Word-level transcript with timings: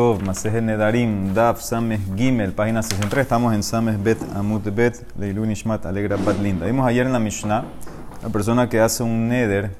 Tov, 0.00 0.22
Maseje 0.22 0.62
Nedarim, 0.62 1.34
Daf, 1.34 1.60
Sames 1.60 2.00
Gimel, 2.16 2.52
página 2.52 2.82
63. 2.82 3.20
Estamos 3.20 3.52
en 3.52 3.62
Sames 3.62 4.02
Bet 4.02 4.16
Amut 4.34 4.64
Bet, 4.74 5.04
Leilu 5.18 5.44
Nishmat, 5.44 5.84
Alegra 5.84 6.16
Bat 6.16 6.40
Linda. 6.40 6.64
Vimos 6.64 6.88
ayer 6.88 7.04
en 7.04 7.12
la 7.12 7.18
Mishnah, 7.18 7.64
la 8.22 8.30
persona 8.30 8.66
que 8.70 8.80
hace 8.80 9.02
un 9.02 9.28
neder 9.28 9.72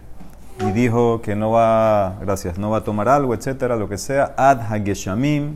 y 0.58 0.72
dijo 0.72 1.22
que 1.22 1.34
no 1.34 1.52
va, 1.52 2.18
gracias, 2.20 2.58
no 2.58 2.68
va 2.68 2.76
a 2.76 2.84
tomar 2.84 3.08
algo, 3.08 3.32
etcétera, 3.32 3.76
lo 3.76 3.88
que 3.88 3.96
sea, 3.96 4.34
Ad 4.36 4.60
Hageshamim 4.70 5.54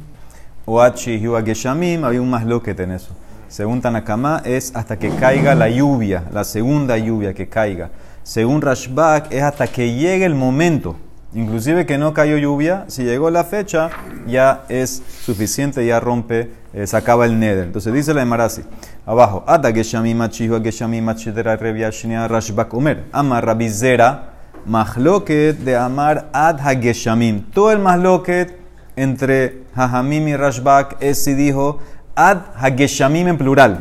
o 0.65 0.81
Ad 0.81 0.95
Shihu 0.95 1.37
Hageshamim, 1.37 2.03
había 2.03 2.23
un 2.23 2.31
más 2.31 2.47
loquet 2.47 2.81
en 2.81 2.93
eso. 2.93 3.15
Según 3.49 3.83
Tanakama, 3.83 4.41
es 4.47 4.75
hasta 4.75 4.99
que 4.99 5.11
caiga 5.11 5.55
la 5.55 5.69
lluvia, 5.69 6.25
la 6.33 6.43
segunda 6.43 6.97
lluvia 6.97 7.35
que 7.35 7.51
caiga. 7.51 7.91
Según 8.23 8.63
Rashbak, 8.63 9.31
es 9.31 9.43
hasta 9.43 9.67
que 9.67 9.93
llegue 9.93 10.25
el 10.25 10.35
momento. 10.35 10.97
Inclusive 11.35 11.85
que 11.85 11.99
no 11.99 12.15
cayó 12.15 12.39
lluvia, 12.39 12.85
si 12.87 13.03
llegó 13.03 13.29
la 13.29 13.43
fecha, 13.43 13.91
ya 14.25 14.65
es 14.69 15.03
suficiente, 15.25 15.85
ya 15.85 15.99
rompe, 15.99 16.53
eh, 16.73 16.87
se 16.87 16.97
acaba 16.97 17.27
el 17.27 17.41
neder. 17.41 17.65
Entonces 17.65 17.93
dice 17.93 18.15
la 18.15 18.23
Emarasi, 18.23 18.63
abajo, 19.05 19.43
Ata 19.47 19.73
Geshami 19.73 20.15
Machihu 20.15 20.63
Geshami 20.63 21.01
Machidera 21.01 21.57
Reviashnia 21.57 22.29
Rashbak 22.29 22.73
Omer, 22.73 23.05
Ama 23.11 23.41
Rabizera, 23.41 24.35
Mahloket 24.65 25.59
de 25.59 25.77
Amar 25.77 26.31
Ad 26.33 26.61
Hageshamim. 26.61 27.51
Todo 27.51 27.73
el 27.73 27.81
Mahloket 27.81 28.57
entre 28.95 29.65
Hajamim 29.75 30.29
y 30.29 30.37
Rashbak 30.37 30.99
es 31.01 31.25
si 31.25 31.35
dijo 31.35 31.81
Ad 32.15 32.39
Hageshamim 32.57 33.27
en 33.27 33.39
plural. 33.39 33.81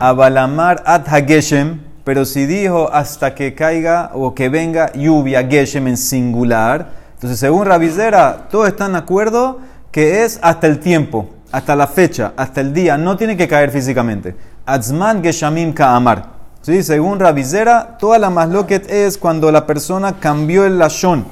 Abalamar 0.00 0.82
Ad 0.84 1.06
Hageshem 1.06 1.89
pero 2.10 2.24
si 2.24 2.44
dijo 2.44 2.90
hasta 2.92 3.36
que 3.36 3.54
caiga 3.54 4.10
o 4.14 4.34
que 4.34 4.48
venga 4.48 4.92
lluvia, 4.94 5.46
Geshem 5.46 5.86
en 5.86 5.96
singular, 5.96 6.90
entonces 7.14 7.38
según 7.38 7.66
Rabizera, 7.66 8.48
todos 8.50 8.66
están 8.66 8.94
de 8.94 8.98
acuerdo 8.98 9.60
que 9.92 10.24
es 10.24 10.40
hasta 10.42 10.66
el 10.66 10.80
tiempo, 10.80 11.30
hasta 11.52 11.76
la 11.76 11.86
fecha, 11.86 12.32
hasta 12.36 12.62
el 12.62 12.74
día, 12.74 12.98
no 12.98 13.16
tiene 13.16 13.36
que 13.36 13.46
caer 13.46 13.70
físicamente. 13.70 14.34
Atzman 14.66 15.22
Geshamim 15.22 15.72
Ka'amar. 15.72 16.26
¿Sí? 16.62 16.82
Según 16.82 17.20
Rabizera, 17.20 17.96
toda 17.96 18.18
la 18.18 18.28
masloquet 18.28 18.90
es 18.90 19.16
cuando 19.16 19.52
la 19.52 19.64
persona 19.64 20.16
cambió 20.18 20.64
el 20.64 20.80
lashon 20.80 21.24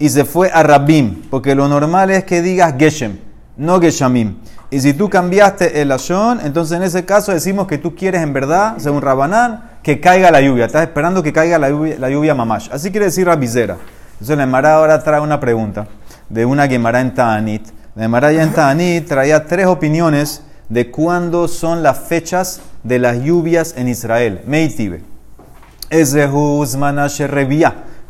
y 0.00 0.08
se 0.08 0.24
fue 0.24 0.50
a 0.52 0.64
Rabim, 0.64 1.30
porque 1.30 1.54
lo 1.54 1.68
normal 1.68 2.10
es 2.10 2.24
que 2.24 2.42
digas 2.42 2.74
Geshem, 2.76 3.20
no 3.56 3.80
Geshamim. 3.80 4.34
Y 4.72 4.80
si 4.80 4.94
tú 4.94 5.08
cambiaste 5.08 5.80
el 5.80 5.90
lashon, 5.90 6.40
entonces 6.40 6.76
en 6.76 6.82
ese 6.82 7.04
caso 7.04 7.30
decimos 7.30 7.68
que 7.68 7.78
tú 7.78 7.94
quieres 7.94 8.20
en 8.20 8.32
verdad, 8.32 8.78
según 8.78 9.00
Rabanán, 9.00 9.73
que 9.84 10.00
caiga 10.00 10.30
la 10.32 10.40
lluvia. 10.40 10.64
Estás 10.64 10.82
esperando 10.82 11.22
que 11.22 11.32
caiga 11.32 11.58
la 11.58 11.68
lluvia, 11.68 11.96
la 11.98 12.10
lluvia 12.10 12.34
mamash. 12.34 12.70
Así 12.72 12.90
quiere 12.90 13.06
decir 13.06 13.26
Rabizera. 13.26 13.76
Entonces 14.14 14.36
la 14.36 14.44
Emara 14.44 14.76
ahora 14.76 15.00
trae 15.04 15.20
una 15.20 15.38
pregunta 15.38 15.86
de 16.28 16.46
una 16.46 16.66
Gemara 16.66 17.00
en 17.00 17.14
Ta'anit. 17.14 17.68
La 17.94 18.06
Emara 18.06 18.32
ya 18.32 18.42
en 18.42 18.52
Ta'anit 18.52 19.06
traía 19.06 19.46
tres 19.46 19.66
opiniones 19.66 20.42
de 20.70 20.90
cuándo 20.90 21.46
son 21.48 21.82
las 21.82 21.98
fechas 21.98 22.60
de 22.82 22.98
las 22.98 23.22
lluvias 23.22 23.74
en 23.76 23.88
Israel. 23.88 24.40
Meitibe. 24.46 25.02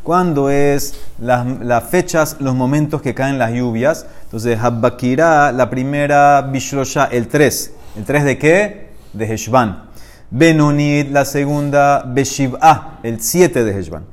¿Cuándo 0.05 0.51
es 0.51 0.95
las, 1.19 1.85
fechas, 1.91 2.37
los 2.39 2.55
momentos 2.55 3.03
que 3.03 3.15
caen 3.15 3.39
las 3.39 3.53
lluvias? 3.53 4.07
Entonces, 4.25 4.59
Habbakira, 4.61 5.51
la 5.51 5.71
primera 5.71 6.43
Bishlosha, 6.43 7.07
el 7.07 7.27
3. 7.27 7.73
¿El 7.97 8.05
3 8.05 8.25
de 8.25 8.39
qué? 8.39 8.91
De 9.13 9.33
Heshvan. 9.33 9.94
Benunit, 10.31 11.11
la 11.11 11.25
segunda, 11.25 12.03
Beshiv'a, 12.07 12.99
el 13.03 13.21
7 13.21 13.65
de 13.65 13.79
Heshvan. 13.79 14.05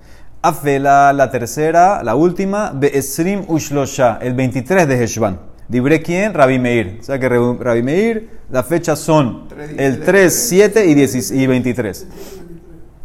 Afela, 0.42 1.14
la 1.14 1.30
tercera, 1.30 2.04
la 2.04 2.16
última, 2.16 2.72
Beesrim 2.74 3.46
Ushlosha, 3.48 4.18
el 4.22 4.34
23 4.34 4.88
de 4.88 5.04
Heshvan. 5.04 5.40
Dibre 5.68 6.02
quién? 6.02 6.34
Rabbi 6.34 6.60
Meir. 6.60 6.98
O 7.00 7.04
sea 7.04 7.18
que 7.18 7.30
Rabbi 7.30 7.82
Meir, 7.82 8.30
las 8.50 8.66
fechas 8.66 9.00
son 9.00 9.48
el 9.78 10.02
3, 10.02 10.34
7 10.50 10.86
y, 10.86 11.48
23. 11.48 12.08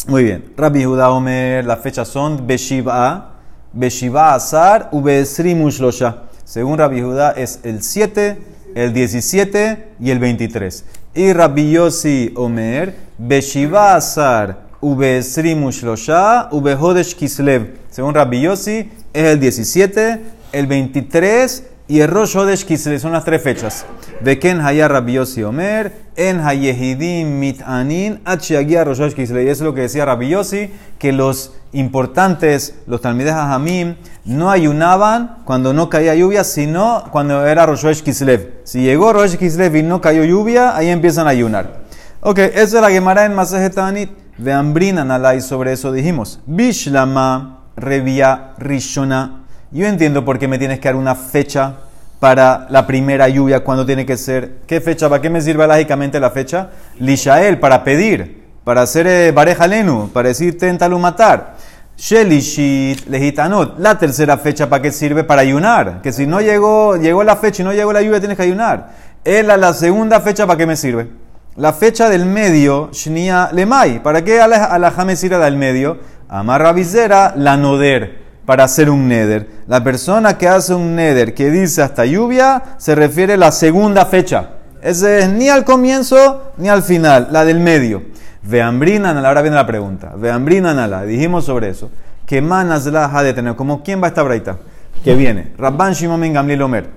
Muy 0.09 0.25
bien. 0.25 0.53
Rabbi 0.57 0.85
Judá 0.85 1.11
Omer, 1.11 1.65
las 1.65 1.81
fechas 1.81 2.09
son 2.09 2.47
Beshiv'a, 2.47 3.35
Beshiv'a 3.73 4.35
Azar, 4.35 4.91
Beesrim 4.93 5.63
Ushlosha. 5.63 6.25
Según 6.45 6.79
Rabbi 6.79 7.03
Judá 7.03 7.33
es 7.33 7.61
el 7.63 7.83
7, 7.83 8.39
el 8.75 8.93
17 8.93 9.89
y 10.01 10.11
el 10.11 10.19
23. 10.19 10.85
Y 11.17 11.33
Rabbi 11.33 11.71
Yossi 11.71 12.31
Omer, 12.37 12.95
Beshiva 13.17 13.95
Azar, 13.95 14.59
Ubesrimu 14.83 15.73
Shlosha, 15.73 16.51
Ubehodesh 16.53 17.15
Kislev. 17.15 17.69
Según 17.91 18.13
Rabbi 18.13 18.43
Yossi, 18.43 18.91
es 19.15 19.25
el 19.25 19.41
17, 19.41 20.21
el 20.53 20.67
23 20.67 21.65
y 21.89 22.01
el 22.01 22.11
Rosh 22.11 22.37
Hodesh 22.37 22.67
Kislev. 22.67 23.01
Son 23.01 23.13
las 23.13 23.25
tres 23.25 23.41
fechas. 23.41 23.87
De 24.21 24.39
Ken 24.39 24.61
Hayar 24.61 24.93
Rabbi 24.93 25.15
Yossi 25.15 25.43
Omer, 25.43 25.91
En 26.17 26.39
Hayehidim 26.41 27.39
Mitanin, 27.39 28.21
Achiagia 28.27 28.85
Rosh 28.85 29.01
Hodesh 29.01 29.15
Kislev. 29.15 29.47
Y 29.47 29.49
eso 29.49 29.65
es 29.65 29.69
lo 29.69 29.75
que 29.75 29.81
decía 29.81 30.05
Rabbi 30.05 30.29
Yossi, 30.29 30.69
que 30.99 31.13
los 31.13 31.55
importantes, 31.79 32.75
los 32.87 33.01
Talmides 33.01 33.33
Hamim, 33.33 33.97
no 34.25 34.51
ayunaban 34.51 35.39
cuando 35.45 35.73
no 35.73 35.89
caía 35.89 36.15
lluvia, 36.15 36.45
sino 36.45 37.05
cuando 37.11 37.47
era 37.47 37.67
Rosh 37.67 38.03
Kislev. 38.03 38.61
Si 38.65 38.83
llegó 38.83 39.13
Rosh 39.13 39.37
Kislev 39.37 39.77
y 39.77 39.83
no 39.83 40.01
cayó 40.01 40.25
lluvia, 40.25 40.77
ahí 40.77 40.89
empiezan 40.89 41.27
a 41.27 41.31
ayunar. 41.31 41.85
Ok, 42.21 42.39
esa 42.39 42.63
es 42.63 42.73
la 42.73 42.91
Gemara 42.91 43.25
en 43.25 43.35
Masejetanit. 43.35 44.11
De 44.39 44.53
Ambrina 44.53 45.03
Nalai, 45.03 45.41
sobre 45.41 45.73
eso 45.73 45.93
dijimos. 45.93 46.41
Bishlama 46.45 47.61
Revia 47.77 48.53
Rishona. 48.59 49.45
Yo 49.71 49.87
entiendo 49.87 50.25
por 50.25 50.39
qué 50.39 50.47
me 50.47 50.59
tienes 50.59 50.79
que 50.79 50.89
dar 50.89 50.97
una 50.97 51.15
fecha 51.15 51.77
para 52.21 52.67
la 52.71 52.87
primera 52.87 53.29
lluvia, 53.29 53.65
cuando 53.65 53.87
tiene 53.87 54.05
que 54.05 54.17
ser. 54.17 54.59
¿Qué 54.67 54.81
fecha? 54.81 55.09
¿Para 55.09 55.23
qué 55.23 55.31
me 55.31 55.41
sirve 55.41 55.67
lógicamente 55.67 56.21
la 56.21 56.31
fecha? 56.31 56.71
Lishael, 56.99 57.59
para 57.59 57.85
pedir, 57.85 58.45
para 58.65 58.83
hacer 58.83 59.07
eh, 59.07 59.33
Barejalenu, 59.33 60.09
para 60.13 60.29
decir 60.29 60.59
matar. 60.99 61.56
Shelishit, 61.97 63.09
legitanot. 63.09 63.79
La 63.79 63.99
tercera 63.99 64.37
fecha, 64.37 64.69
¿para 64.69 64.83
qué 64.83 64.93
sirve? 64.93 65.25
Para 65.25 65.43
ayunar. 65.43 66.03
Que 66.03 66.13
si 66.13 66.27
no 66.27 66.41
llegó, 66.41 66.97
llegó 66.97 67.25
la 67.25 67.37
fecha 67.37 67.63
y 67.63 67.65
no 67.65 67.73
llegó 67.73 67.93
la 67.93 68.03
lluvia, 68.03 68.19
tienes 68.21 68.37
que 68.37 68.43
ayunar. 68.43 68.91
Es 69.25 69.45
la, 69.45 69.57
la 69.57 69.73
segunda 69.73 70.21
fecha, 70.21 70.47
¿para 70.47 70.59
qué 70.59 70.67
me 70.67 70.77
sirve? 70.77 71.09
La 71.57 71.73
fecha 71.73 72.11
del 72.11 72.27
medio, 72.27 72.91
Shnia 72.93 73.49
Lemay. 73.51 74.03
¿Para 74.03 74.23
qué 74.23 74.41
alajá 74.41 75.05
me 75.07 75.17
sirve 75.17 75.39
del 75.39 75.57
medio? 75.57 75.99
Amarra 76.29 76.73
visera, 76.73 77.33
la 77.35 77.57
noder, 77.57 78.19
para 78.45 78.65
hacer 78.65 78.91
un 78.91 79.09
neder. 79.09 79.49
La 79.67 79.83
persona 79.83 80.37
que 80.37 80.49
hace 80.49 80.75
un 80.75 80.95
neder 80.97 81.33
que 81.33 81.51
dice 81.51 81.81
hasta 81.81 82.05
lluvia, 82.05 82.63
se 82.77 82.95
refiere 82.95 83.35
a 83.35 83.39
la 83.39 83.53
segunda 83.53 84.05
fecha. 84.05 84.51
Ese 84.83 85.21
es 85.21 85.29
ni 85.31 85.49
al 85.49 85.65
comienzo 85.65 86.53
ni 86.59 86.69
al 86.69 86.83
final, 86.83 87.29
la 87.31 87.47
del 87.47 87.61
medio. 87.61 88.03
Veambrinan, 88.47 89.25
ahora 89.25 89.43
viene 89.43 89.57
la 89.57 89.67
pregunta. 89.67 90.15
Veambrinan 90.17 90.79
ala, 90.79 91.03
dijimos 91.05 91.45
sobre 91.45 91.69
eso. 91.69 91.91
Que 92.27 92.41
manas 92.41 92.87
la 92.87 93.07
ha 93.07 93.23
de 93.23 93.33
tener, 93.33 93.57
como 93.57 93.83
quién 93.83 94.01
va 94.01 94.07
a 94.07 94.09
esta 94.09 94.23
braita. 94.23 94.59
Que 95.05 95.15
viene. 95.15 95.53
Rabban 95.59 95.93
Shimon 95.93 96.21
Ben 96.21 96.33
Gamliel 96.33 96.63
Omer. 96.63 96.91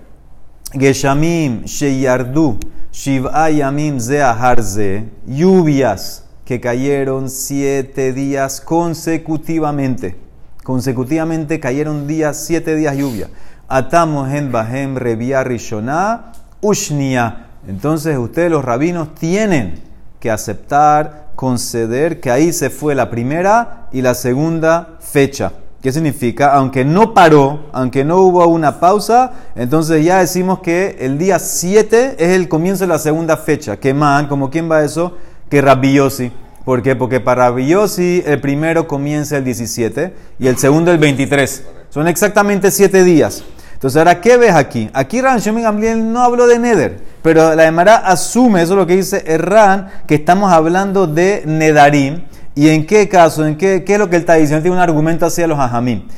Geshamim 0.73 1.63
Sheyardu 1.65 2.57
Shiv'a 2.91 3.49
Yamim 3.49 3.99
Zeaharze. 3.99 5.05
Lluvias 5.27 6.25
que 6.45 6.59
cayeron 6.59 7.29
siete 7.29 8.11
días 8.11 8.59
consecutivamente. 8.61 10.15
Consecutivamente 10.63 11.59
cayeron 11.59 12.07
días, 12.07 12.37
siete 12.37 12.75
días 12.75 12.97
lluvia. 12.97 13.29
Atamos 13.67 14.31
en 14.31 14.51
Bahem 14.51 14.95
Revia 14.95 15.43
Rishona 15.43 16.31
Ushnia. 16.61 17.45
Entonces 17.67 18.17
ustedes 18.17 18.49
los 18.49 18.65
rabinos 18.65 19.13
tienen 19.13 19.75
que 20.19 20.31
aceptar 20.31 21.28
conceder 21.39 22.19
que 22.19 22.31
ahí 22.31 22.51
se 22.51 22.69
fue 22.69 22.95
la 22.95 23.09
primera 23.09 23.87
y 23.93 24.01
la 24.01 24.13
segunda 24.13 24.97
fecha. 24.99 25.53
¿Qué 25.81 25.93
significa? 25.93 26.51
Aunque 26.51 26.83
no 26.83 27.13
paró, 27.13 27.67
aunque 27.71 28.03
no 28.03 28.17
hubo 28.17 28.45
una 28.47 28.81
pausa, 28.81 29.31
entonces 29.55 30.03
ya 30.03 30.19
decimos 30.19 30.59
que 30.59 30.97
el 30.99 31.17
día 31.17 31.39
7 31.39 32.17
es 32.19 32.29
el 32.31 32.49
comienzo 32.49 32.83
de 32.83 32.89
la 32.89 32.99
segunda 32.99 33.37
fecha. 33.37 33.77
¿Qué 33.77 33.93
man? 33.93 34.27
¿Como 34.27 34.49
quién 34.49 34.69
va 34.69 34.83
eso? 34.83 35.13
Que 35.49 35.61
Rabiosi. 35.61 36.33
¿Por 36.65 36.83
qué? 36.83 36.97
Porque 36.97 37.21
para 37.21 37.45
Rabiosi 37.45 38.21
el 38.25 38.41
primero 38.41 38.85
comienza 38.85 39.37
el 39.37 39.45
17 39.45 40.13
y 40.39 40.47
el 40.47 40.57
segundo 40.57 40.91
el 40.91 40.97
23. 40.97 41.63
Son 41.89 42.09
exactamente 42.09 42.69
7 42.69 43.01
días. 43.05 43.45
Entonces, 43.79 43.97
ahora, 43.97 44.19
¿qué 44.19 44.35
ves 44.35 44.53
aquí? 44.55 44.89
Aquí 44.91 45.21
Ran 45.21 45.39
Gamliel 45.41 46.11
no 46.11 46.21
habló 46.21 46.47
de 46.47 46.59
Neder, 46.59 46.99
pero 47.21 47.55
la 47.55 47.65
Emara 47.65 47.95
asume, 47.95 48.61
eso 48.61 48.73
es 48.73 48.77
lo 48.77 48.85
que 48.85 48.97
dice 48.97 49.23
Erran, 49.25 49.87
que 50.05 50.15
estamos 50.15 50.51
hablando 50.51 51.07
de 51.07 51.43
Nedarim. 51.45 52.23
¿Y 52.55 52.67
en 52.67 52.85
qué 52.85 53.07
caso? 53.07 53.45
¿En 53.45 53.55
qué, 53.55 53.81
es 53.87 53.97
lo 53.97 54.09
que 54.09 54.17
él 54.17 54.23
está 54.23 54.33
diciendo? 54.33 54.63
Tiene 54.63 54.75
un 54.75 54.83
argumento 54.83 55.25
hacia 55.25 55.47
los 55.47 55.57
Ajamim. 55.57 56.09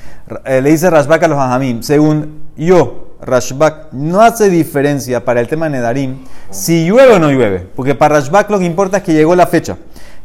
Eh, 0.43 0.59
le 0.59 0.71
dice 0.71 0.89
Rashbak 0.89 1.21
a 1.21 1.27
los 1.27 1.37
Ajamim. 1.37 1.83
Según 1.83 2.41
yo, 2.57 3.17
Rashbak 3.21 3.91
no 3.91 4.21
hace 4.21 4.49
diferencia 4.49 5.23
para 5.23 5.39
el 5.39 5.47
tema 5.47 5.65
de 5.67 5.73
Nedarim 5.73 6.23
si 6.49 6.87
llueve 6.87 7.13
o 7.13 7.19
no 7.19 7.29
llueve. 7.29 7.59
Porque 7.75 7.93
para 7.93 8.15
Rashbak 8.15 8.49
lo 8.49 8.57
que 8.57 8.65
importa 8.65 8.97
es 8.97 9.03
que 9.03 9.13
llegó 9.13 9.35
la 9.35 9.45
fecha. 9.45 9.77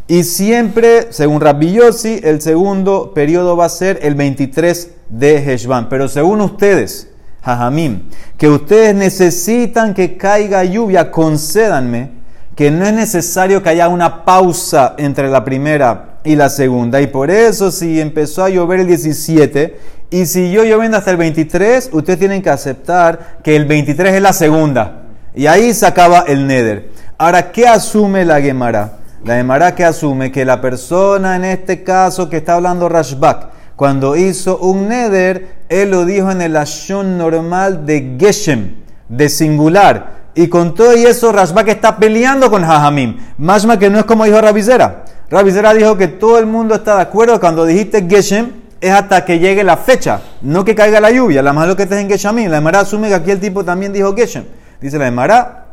Y 0.09 0.25
siempre, 0.25 1.09
según 1.13 1.43
Rabbi 1.43 1.75
Yossi, 1.75 2.19
el 2.25 2.41
segundo 2.41 3.13
periodo 3.13 3.59
va 3.59 3.67
a 3.67 3.69
ser 3.69 3.99
el 4.01 4.15
23 4.15 4.91
de 5.11 5.53
Heshvan. 5.53 5.91
Pero 5.91 6.09
según 6.09 6.41
ustedes, 6.41 7.11
Jajamim, 7.47 8.03
que 8.37 8.49
ustedes 8.49 8.93
necesitan 8.93 9.95
que 9.95 10.17
caiga 10.17 10.65
lluvia, 10.65 11.13
concédanme 11.13 12.11
que 12.57 12.73
no 12.73 12.85
es 12.85 12.93
necesario 12.93 13.63
que 13.63 13.69
haya 13.69 13.89
una 13.89 14.25
pausa 14.25 14.95
entre 14.99 15.29
la 15.29 15.45
primera 15.45 16.19
y 16.25 16.35
la 16.35 16.49
segunda. 16.49 17.01
Y 17.01 17.07
por 17.07 17.31
eso 17.31 17.71
si 17.71 18.01
empezó 18.01 18.43
a 18.43 18.49
llover 18.49 18.81
el 18.81 18.89
17 18.89 19.79
y 20.11 20.27
siguió 20.27 20.65
lloviendo 20.65 20.97
hasta 20.97 21.13
el 21.13 21.19
23, 21.19 21.91
ustedes 21.93 22.19
tienen 22.19 22.43
que 22.43 22.51
aceptar 22.51 23.39
que 23.45 23.55
el 23.55 23.67
23 23.67 24.15
es 24.15 24.23
la 24.23 24.33
segunda. 24.33 25.03
Y 25.33 25.47
ahí 25.47 25.73
se 25.73 25.87
acaba 25.87 26.25
el 26.27 26.49
neder. 26.49 26.91
Ahora, 27.17 27.53
¿qué 27.53 27.69
asume 27.69 28.25
la 28.25 28.41
Gemara? 28.41 28.95
La 29.25 29.37
Gemara 29.37 29.75
que 29.77 29.85
asume 29.85 30.33
que 30.33 30.45
la 30.45 30.61
persona 30.61 31.37
en 31.37 31.45
este 31.45 31.85
caso 31.85 32.29
que 32.29 32.39
está 32.39 32.55
hablando 32.55 32.89
Rashbak, 32.89 33.56
cuando 33.77 34.17
hizo 34.17 34.59
un 34.59 34.89
neder, 34.89 35.57
él 35.69 35.91
lo 35.91 36.07
dijo 36.07 36.31
en 36.31 36.41
el 36.41 36.57
ashon 36.57 37.19
normal 37.19 37.85
de 37.85 38.17
Geshem, 38.19 38.77
de 39.09 39.29
singular. 39.29 40.17
Y 40.35 40.49
con 40.49 40.75
todo 40.75 40.97
y 40.97 41.05
eso, 41.05 41.31
Rashbak 41.31 41.69
está 41.69 41.97
peleando 41.99 42.51
con 42.51 42.65
Jajamim. 42.65 43.19
Más 43.39 43.67
que 43.79 43.91
no 43.91 43.99
es 43.99 44.05
como 44.05 44.25
dijo 44.25 44.41
Rabizera. 44.41 45.05
Rabizera 45.31 45.75
dijo 45.75 45.97
que 45.97 46.09
todo 46.09 46.39
el 46.39 46.47
mundo 46.47 46.75
está 46.75 46.97
de 46.97 47.03
acuerdo 47.03 47.39
cuando 47.39 47.65
dijiste 47.65 48.07
Geshem 48.09 48.53
es 48.81 48.93
hasta 48.93 49.25
que 49.25 49.39
llegue 49.39 49.65
la 49.65 49.77
fecha, 49.77 50.21
no 50.43 50.65
que 50.65 50.75
caiga 50.75 51.01
la 51.01 51.11
lluvia. 51.11 51.43
La 51.43 51.53
más 51.53 51.67
lo 51.69 51.77
que 51.77 51.85
estés 51.85 52.01
en 52.01 52.09
Geshamim. 52.09 52.51
La 52.51 52.59
Emara 52.59 52.81
asume 52.81 53.09
que 53.09 53.15
aquí 53.15 53.31
el 53.31 53.41
tipo 53.41 53.65
también 53.65 53.93
dijo 53.93 54.15
Geshem. 54.15 54.45
Dice 54.81 54.99
la 54.99 55.07
Emara, 55.07 55.66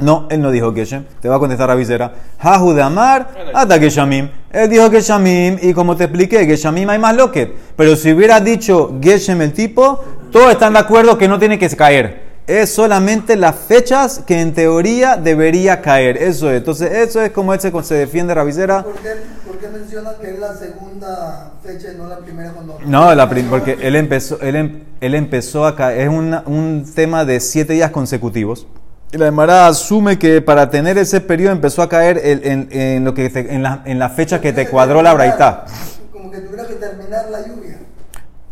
no, 0.00 0.26
él 0.30 0.40
no 0.40 0.50
dijo 0.50 0.72
Geshem. 0.74 1.04
Te 1.20 1.28
va 1.28 1.36
a 1.36 1.38
contestar 1.38 1.68
Rabizera. 1.68 2.12
Hahu 2.38 2.72
de 2.74 2.82
Amar, 2.82 3.28
hasta 3.54 3.78
Geshamim. 3.78 4.28
Él 4.52 4.68
dijo 4.70 4.90
Geshamim 4.90 5.58
y 5.60 5.72
como 5.74 5.96
te 5.96 6.04
expliqué, 6.04 6.46
Geshamim 6.46 6.88
hay 6.90 6.98
más 6.98 7.14
loquet. 7.16 7.52
Pero 7.76 7.96
si 7.96 8.12
hubiera 8.12 8.40
dicho 8.40 8.98
Geshem 9.02 9.42
el 9.42 9.52
tipo, 9.52 10.02
todos 10.32 10.50
están 10.52 10.72
de 10.74 10.78
acuerdo 10.80 11.16
que 11.18 11.28
no 11.28 11.38
tiene 11.38 11.58
que 11.58 11.68
caer. 11.70 12.28
Es 12.46 12.70
solamente 12.74 13.36
las 13.36 13.54
fechas 13.56 14.22
que 14.26 14.40
en 14.40 14.54
teoría 14.54 15.16
debería 15.16 15.82
caer. 15.82 16.16
Eso 16.16 16.50
es. 16.50 16.56
Entonces, 16.58 16.90
eso 16.92 17.20
es 17.20 17.30
como 17.30 17.52
él 17.52 17.60
se, 17.60 17.70
se 17.82 17.94
defiende 17.94 18.32
Rabizera. 18.34 18.82
¿Por 18.84 18.94
qué, 18.94 19.10
¿Por 19.46 19.58
qué 19.58 19.68
menciona 19.68 20.12
que 20.18 20.30
es 20.30 20.38
la 20.38 20.54
segunda 20.54 21.52
fecha 21.62 21.88
y 21.92 21.98
no 21.98 22.06
la 22.08 22.16
primera 22.20 22.52
cuando... 22.52 22.78
No, 22.86 23.14
la 23.14 23.28
prim- 23.28 23.50
porque 23.50 23.76
él 23.82 23.96
empezó, 23.96 24.40
él, 24.40 24.56
em- 24.56 24.80
él 25.02 25.14
empezó 25.14 25.66
acá, 25.66 25.94
es 25.94 26.08
una- 26.08 26.42
un 26.46 26.86
tema 26.94 27.26
de 27.26 27.38
siete 27.40 27.74
días 27.74 27.90
consecutivos. 27.90 28.66
Y 29.12 29.16
la 29.16 29.26
Emara 29.28 29.66
asume 29.66 30.18
que 30.18 30.42
para 30.42 30.68
tener 30.68 30.98
ese 30.98 31.20
periodo 31.20 31.52
empezó 31.52 31.80
a 31.82 31.88
caer 31.88 32.20
el- 32.22 32.46
en, 32.46 32.68
en 32.70 33.04
lo 33.04 33.14
que 33.14 33.30
te- 33.30 33.54
en, 33.54 33.62
la, 33.62 33.80
en 33.86 33.98
la 33.98 34.10
fecha 34.10 34.40
que 34.40 34.52
te 34.52 34.68
cuadró 34.68 35.00
la 35.02 35.14
braita. 35.14 35.64
Como 36.12 36.30
que 36.30 36.38
tuviera 36.40 36.66
que 36.66 36.74
terminar 36.74 37.24
la 37.30 37.46
lluvia. 37.46 37.78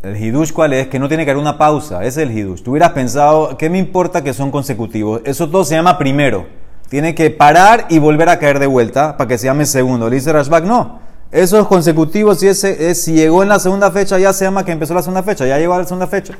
El 0.03 0.17
hidush 0.17 0.53
cuál 0.53 0.73
es? 0.73 0.87
Que 0.89 0.99
no 0.99 1.09
tiene 1.09 1.25
que 1.27 1.31
haber 1.33 1.43
una 1.43 1.59
pausa. 1.59 2.03
Ese 2.05 2.23
es 2.23 2.29
el 2.31 2.39
hidush. 2.39 2.63
Tú 2.63 2.71
hubieras 2.71 2.93
pensado, 2.93 3.59
¿qué 3.59 3.69
me 3.69 3.77
importa 3.79 4.25
que 4.25 4.33
son 4.33 4.51
consecutivos? 4.51 5.21
Eso 5.25 5.51
todo 5.51 5.63
se 5.65 5.75
llama 5.75 5.99
primero. 5.99 6.47
Tiene 6.89 7.15
que 7.15 7.31
parar 7.31 7.87
y 7.91 7.99
volver 7.99 8.29
a 8.31 8.39
caer 8.39 8.59
de 8.59 8.67
vuelta 8.67 9.17
para 9.19 9.29
que 9.29 9.37
se 9.37 9.47
llame 9.47 9.67
segundo. 9.67 10.09
Le 10.09 10.17
dice 10.17 10.33
Rashbak, 10.33 10.65
no. 10.65 11.01
Eso 11.33 11.59
es 11.61 11.67
consecutivo. 11.67 12.35
Si, 12.35 12.49
ese, 12.49 12.89
es- 12.91 13.03
si 13.03 13.13
llegó 13.13 13.43
en 13.43 13.51
la 13.51 13.59
segunda 13.59 13.91
fecha, 13.91 14.19
ya 14.19 14.33
se 14.33 14.45
llama 14.47 14.65
que 14.65 14.73
empezó 14.73 14.95
la 14.95 15.03
segunda 15.03 15.23
fecha. 15.23 15.45
Ya 15.47 15.59
llegó 15.59 15.75
a 15.75 15.79
la 15.79 15.85
segunda 15.85 16.07
fecha. 16.07 16.33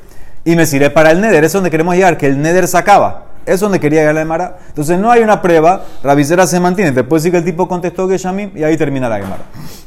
Y 0.43 0.55
me 0.55 0.65
sirve 0.65 0.89
para 0.89 1.11
el 1.11 1.21
Neder. 1.21 1.43
Es 1.43 1.53
donde 1.53 1.69
queremos 1.69 1.93
llegar, 1.93 2.17
que 2.17 2.25
el 2.27 2.41
Neder 2.41 2.67
se 2.67 2.77
acaba. 2.79 3.25
Es 3.47 3.61
donde 3.61 3.79
quería 3.79 4.01
llegar 4.01 4.15
la 4.15 4.21
Gemara. 4.21 4.57
Entonces 4.67 4.99
no 4.99 5.09
hay 5.09 5.21
una 5.21 5.41
prueba. 5.41 5.85
La 6.03 6.13
visera 6.15 6.45
se 6.45 6.59
mantiene. 6.59 6.91
Te 6.91 7.05
puede 7.05 7.21
decir 7.21 7.31
que 7.31 7.37
el 7.37 7.45
tipo 7.45 7.67
contestó 7.67 8.07
Geshamim 8.09 8.51
y 8.55 8.63
ahí 8.63 8.75
termina 8.75 9.07
la 9.07 9.19
Gemara. 9.19 9.43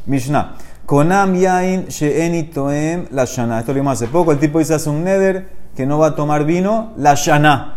Mishnah. 0.07 0.57
Konam 0.87 1.35
yain 1.35 1.87
she'eni 1.89 2.45
toem 2.45 3.05
la 3.11 3.27
shana. 3.27 3.61
Esto 3.61 3.73
lo 3.73 3.81
vimos 3.81 3.93
hace 3.93 4.11
poco. 4.11 4.33
El 4.33 4.39
tipo 4.39 4.59
dice 4.59 4.75
hace 4.75 4.89
un 4.89 5.05
neder 5.05 5.51
que 5.77 5.85
no 5.85 5.99
va 5.99 6.09
a 6.09 6.15
tomar 6.15 6.45
vino 6.45 6.95
la 6.97 7.15
shana 7.15 7.75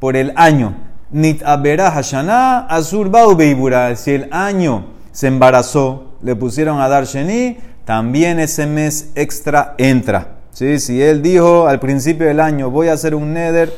por 0.00 0.16
el 0.16 0.32
año. 0.36 0.74
Nit 1.10 1.42
abera 1.44 1.90
hashana 1.90 2.66
azur 2.66 3.10
beibura. 3.36 3.94
Si 3.94 4.12
el 4.12 4.28
año 4.32 4.86
se 5.12 5.28
embarazó, 5.28 6.14
le 6.22 6.34
pusieron 6.34 6.80
a 6.80 6.88
dar 6.88 7.04
sheni, 7.04 7.58
también 7.84 8.40
ese 8.40 8.66
mes 8.66 9.10
extra 9.14 9.74
entra. 9.76 10.38
¿Sí? 10.50 10.80
Si 10.80 11.02
él 11.02 11.20
dijo 11.20 11.68
al 11.68 11.78
principio 11.78 12.26
del 12.26 12.40
año 12.40 12.70
voy 12.70 12.88
a 12.88 12.94
hacer 12.94 13.14
un 13.14 13.34
neder 13.34 13.70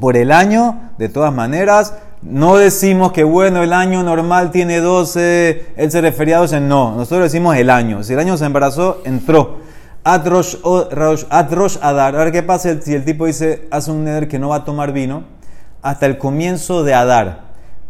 por 0.00 0.16
el 0.16 0.32
año, 0.32 0.90
de 0.98 1.08
todas 1.08 1.32
maneras, 1.32 1.94
no 2.22 2.56
decimos 2.56 3.12
que 3.12 3.22
bueno, 3.22 3.62
el 3.62 3.72
año 3.72 4.02
normal 4.02 4.50
tiene 4.50 4.80
12, 4.80 5.74
él 5.76 5.90
se 5.90 6.00
refería 6.00 6.38
a 6.38 6.40
12, 6.40 6.60
no, 6.60 6.96
nosotros 6.96 7.24
decimos 7.24 7.56
el 7.56 7.68
año. 7.68 8.02
Si 8.02 8.14
el 8.14 8.18
año 8.18 8.36
se 8.36 8.46
embarazó, 8.46 9.02
entró. 9.04 9.58
Atrosh, 10.04 10.56
atrosh 11.30 11.76
adar. 11.80 12.16
A 12.16 12.32
qué 12.32 12.42
pasa 12.42 12.80
si 12.80 12.94
el 12.94 13.04
tipo 13.04 13.26
dice, 13.26 13.68
hace 13.70 13.90
un 13.90 14.04
neder 14.04 14.28
que 14.28 14.38
no 14.38 14.50
va 14.50 14.56
a 14.56 14.64
tomar 14.64 14.92
vino 14.92 15.24
hasta 15.82 16.06
el 16.06 16.16
comienzo 16.16 16.82
de 16.82 16.94
adar. 16.94 17.44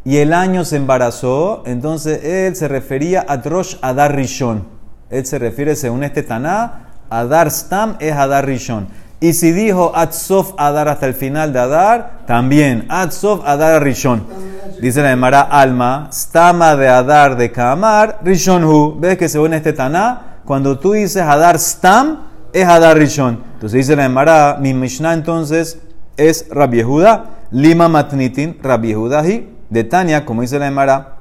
Y 0.04 0.18
el 0.18 0.32
año 0.32 0.64
se 0.64 0.76
embarazó, 0.76 1.62
entonces 1.64 2.24
él 2.24 2.56
se 2.56 2.68
refería 2.68 3.24
a 3.26 3.34
Atrosh 3.34 3.76
adar 3.80 4.14
rishon. 4.14 4.66
Él 5.10 5.24
se 5.24 5.38
refiere, 5.38 5.76
según 5.76 6.02
este 6.02 6.22
Taná, 6.24 6.90
adar 7.08 7.50
stam 7.50 7.96
es 8.00 8.12
adar 8.12 8.46
rishon. 8.46 8.88
Y 9.20 9.32
si 9.32 9.52
dijo 9.52 9.92
Atsof 9.94 10.52
Adar 10.58 10.88
hasta 10.88 11.06
el 11.06 11.14
final 11.14 11.52
de 11.52 11.60
Adar, 11.60 12.20
también 12.26 12.86
Atsof 12.88 13.40
Adar 13.44 13.82
Rishon. 13.82 14.26
Dice 14.80 15.02
la 15.02 15.12
Emara 15.12 15.42
Alma, 15.42 16.08
Stama 16.12 16.76
de 16.76 16.88
Adar 16.88 17.36
de 17.36 17.50
Kamar, 17.50 18.20
Rishon 18.22 18.64
Hu. 18.64 18.98
¿Ves 18.98 19.16
que 19.16 19.28
según 19.28 19.54
este 19.54 19.72
Taná, 19.72 20.40
cuando 20.44 20.78
tú 20.78 20.92
dices 20.92 21.22
Adar 21.22 21.58
Stam, 21.58 22.34
es 22.52 22.66
Adar 22.66 22.96
Rishon. 22.96 23.42
Entonces 23.54 23.78
dice 23.78 23.96
la 23.96 24.04
Emara, 24.04 24.58
mi 24.60 24.74
Mishnah 24.74 25.14
entonces 25.14 25.80
es 26.16 26.46
Rabbi 26.50 26.78
Yehuda, 26.78 27.24
Lima 27.50 27.88
Matnitin, 27.88 28.58
Rabbi 28.62 28.88
Yehuda 28.88 29.26
hi, 29.26 29.48
de 29.70 29.84
Tania, 29.84 30.24
como 30.24 30.42
dice 30.42 30.58
la 30.58 30.68
Emara, 30.68 31.16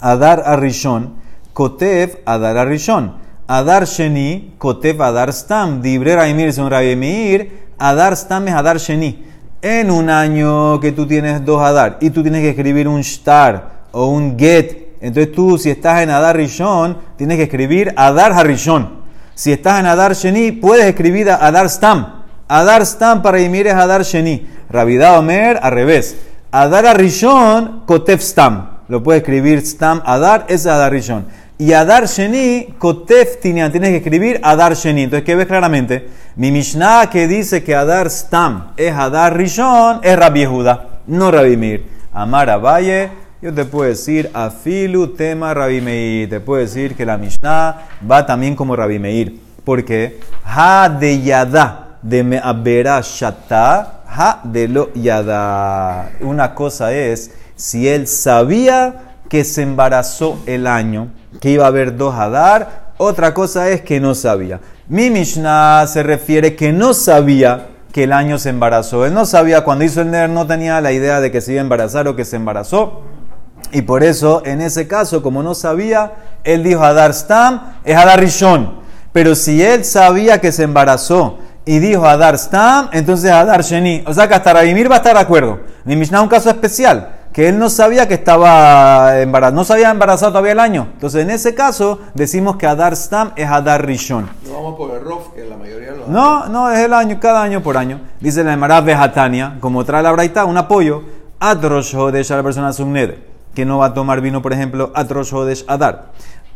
Adar 0.00 0.42
Arishon, 0.44 1.14
Kotev 1.52 2.20
Adar 2.26 2.58
Arishon. 2.58 3.14
Adar 3.50 3.86
Sheni, 3.86 4.56
Kotev 4.58 5.00
Adar 5.00 5.32
Stam. 5.32 5.80
Dibre 5.80 6.14
Raimir 6.14 6.52
son 6.52 6.70
Rabbi 6.70 6.94
Meir, 6.94 7.50
Adar 7.78 8.14
Stam 8.14 8.46
es 8.46 8.54
Adar 8.54 8.76
Sheni. 8.76 9.24
En 9.62 9.90
un 9.90 10.10
año 10.10 10.78
que 10.80 10.92
tú 10.92 11.06
tienes 11.06 11.42
dos 11.44 11.62
Adar 11.62 11.96
y 12.02 12.10
tú 12.10 12.22
tienes 12.22 12.42
que 12.42 12.50
escribir 12.50 12.86
un 12.86 13.00
Shtar 13.00 13.86
o 13.92 14.08
un 14.08 14.38
Get, 14.38 14.88
entonces 15.00 15.32
tú 15.32 15.56
si 15.56 15.70
estás 15.70 16.02
en 16.02 16.10
Adar 16.10 16.36
Rishon, 16.36 16.98
tienes 17.16 17.38
que 17.38 17.44
escribir 17.44 17.94
Adar 17.96 18.32
Harishon. 18.32 18.98
Si 19.34 19.50
estás 19.50 19.80
en 19.80 19.86
Adar 19.86 20.12
Sheni, 20.12 20.52
puedes 20.52 20.84
escribir 20.84 21.30
Adar 21.30 21.70
Stam. 21.70 22.24
Adar 22.48 22.84
Stam 22.84 23.22
para 23.22 23.40
Ymir 23.40 23.68
es 23.68 23.74
Adar 23.74 24.02
Sheni. 24.02 24.46
Rabida 24.68 25.18
Omer, 25.18 25.58
al 25.62 25.72
revés. 25.72 26.18
Adar 26.50 26.84
Arishon, 26.84 27.84
Kotef 27.86 28.20
Stam. 28.20 28.78
Lo 28.88 29.02
puedes 29.02 29.22
escribir 29.22 29.64
Stam 29.64 30.02
Adar, 30.04 30.44
es 30.48 30.66
Adar 30.66 30.92
Rishon. 30.92 31.26
Y 31.60 31.72
Adar 31.72 32.06
Sheni, 32.06 32.74
Kotef 32.78 33.40
Tinian. 33.40 33.72
Tienes 33.72 33.90
que 33.90 33.96
escribir 33.96 34.38
Adar 34.44 34.74
Sheni. 34.74 35.02
Entonces, 35.02 35.26
¿qué 35.26 35.34
ves 35.34 35.48
claramente? 35.48 36.06
Mi 36.36 36.52
Mishnah 36.52 37.10
que 37.10 37.26
dice 37.26 37.64
que 37.64 37.74
Adar 37.74 38.08
Stam 38.10 38.74
es 38.76 38.94
Adar 38.94 39.36
Rishon, 39.36 39.98
es 40.04 40.16
Rabbi 40.16 40.40
Yehuda, 40.42 41.00
no 41.08 41.32
Rabbi 41.32 41.56
Mir. 41.56 41.84
Amar 42.12 42.64
Valle, 42.64 43.10
yo 43.42 43.52
te 43.52 43.64
puedo 43.64 43.88
decir 43.90 44.30
Afilu 44.32 45.08
tema 45.08 45.52
Rabbi 45.52 45.80
Meir. 45.80 46.30
Te 46.30 46.38
puedo 46.38 46.60
decir 46.60 46.94
que 46.94 47.04
la 47.04 47.18
Mishnah 47.18 47.88
va 48.08 48.24
también 48.24 48.54
como 48.54 48.76
Rabbi 48.76 49.00
Meir. 49.00 49.40
Porque 49.64 50.20
Ha 50.44 50.88
de 50.88 51.20
Yada 51.22 51.98
de 52.02 52.22
Me'abera 52.22 53.00
Shata, 53.02 54.04
Ha 54.06 54.42
de 54.44 54.68
lo 54.68 54.94
Yada. 54.94 56.12
Una 56.20 56.54
cosa 56.54 56.94
es 56.94 57.32
si 57.56 57.88
él 57.88 58.06
sabía 58.06 59.07
que 59.28 59.44
se 59.44 59.62
embarazó 59.62 60.38
el 60.46 60.66
año, 60.66 61.08
que 61.40 61.50
iba 61.50 61.64
a 61.64 61.68
haber 61.68 61.96
dos 61.96 62.14
Hadar. 62.14 62.88
Otra 62.96 63.34
cosa 63.34 63.68
es 63.68 63.82
que 63.82 64.00
no 64.00 64.14
sabía. 64.14 64.60
Mi 64.88 65.10
Mishnah 65.10 65.86
se 65.86 66.02
refiere 66.02 66.56
que 66.56 66.72
no 66.72 66.94
sabía 66.94 67.68
que 67.92 68.04
el 68.04 68.12
año 68.12 68.38
se 68.38 68.50
embarazó. 68.50 69.06
Él 69.06 69.14
no 69.14 69.26
sabía, 69.26 69.62
cuando 69.62 69.84
hizo 69.84 70.00
el 70.00 70.10
Ner, 70.10 70.28
no 70.30 70.46
tenía 70.46 70.80
la 70.80 70.92
idea 70.92 71.20
de 71.20 71.30
que 71.30 71.40
se 71.40 71.52
iba 71.52 71.60
a 71.60 71.62
embarazar 71.62 72.08
o 72.08 72.16
que 72.16 72.24
se 72.24 72.36
embarazó. 72.36 73.02
Y 73.72 73.82
por 73.82 74.02
eso, 74.02 74.42
en 74.44 74.60
ese 74.60 74.88
caso, 74.88 75.22
como 75.22 75.42
no 75.42 75.54
sabía, 75.54 76.12
él 76.44 76.62
dijo 76.62 76.82
Hadar 76.82 77.12
Stam, 77.12 77.74
es 77.84 77.96
Hadar 77.96 78.20
Rishon. 78.20 78.78
Pero 79.12 79.34
si 79.34 79.62
él 79.62 79.84
sabía 79.84 80.40
que 80.40 80.52
se 80.52 80.62
embarazó 80.62 81.38
y 81.64 81.78
dijo 81.78 82.06
Hadar 82.06 82.38
Stam, 82.38 82.88
entonces 82.92 83.30
Hadar 83.30 83.62
Sheni. 83.62 84.04
O 84.06 84.14
sea 84.14 84.26
que 84.26 84.34
hasta 84.34 84.52
Rabimir 84.52 84.90
va 84.90 84.96
a 84.96 84.98
estar 84.98 85.14
de 85.14 85.20
acuerdo. 85.20 85.60
Mi 85.84 85.96
Mishnah 85.96 86.18
es 86.18 86.22
un 86.22 86.28
caso 86.28 86.48
especial, 86.48 87.17
que 87.38 87.46
él 87.46 87.56
no 87.56 87.70
sabía 87.70 88.08
que 88.08 88.14
estaba 88.14 89.20
embarazado, 89.20 89.54
no 89.54 89.62
se 89.62 89.72
había 89.74 89.92
embarazado 89.92 90.32
todavía 90.32 90.50
el 90.50 90.58
año. 90.58 90.88
Entonces, 90.94 91.22
en 91.22 91.30
ese 91.30 91.54
caso, 91.54 92.00
decimos 92.12 92.56
que 92.56 92.66
Hadar 92.66 92.96
Stam 92.96 93.30
es 93.36 93.48
Hadar 93.48 93.86
Rishon. 93.86 94.28
No 94.44 94.54
vamos 94.54 94.74
por 94.74 94.90
el 94.90 95.04
ROF, 95.04 95.34
que 95.36 95.44
la 95.44 95.56
mayoría 95.56 95.92
lo 95.92 96.08
No, 96.08 96.48
no, 96.48 96.68
es 96.72 96.80
el 96.80 96.92
año, 96.92 97.20
cada 97.20 97.40
año 97.40 97.62
por 97.62 97.76
año. 97.76 98.00
Dice 98.18 98.42
la 98.42 98.54
Emara 98.54 98.80
Vejatania, 98.80 99.56
como 99.60 99.84
trae 99.84 100.02
la 100.02 100.10
Braita, 100.10 100.46
un 100.46 100.56
apoyo. 100.56 101.04
Atrosh 101.38 101.94
Hodesh 101.94 102.32
a 102.32 102.38
la 102.38 102.42
persona 102.42 102.72
Sumned, 102.72 103.14
que 103.54 103.64
no 103.64 103.78
va 103.78 103.86
a 103.86 103.94
tomar 103.94 104.20
vino, 104.20 104.42
por 104.42 104.52
ejemplo, 104.52 104.90
Atrosh 104.92 105.32
Hodesh 105.32 105.64
Adar. 105.68 106.06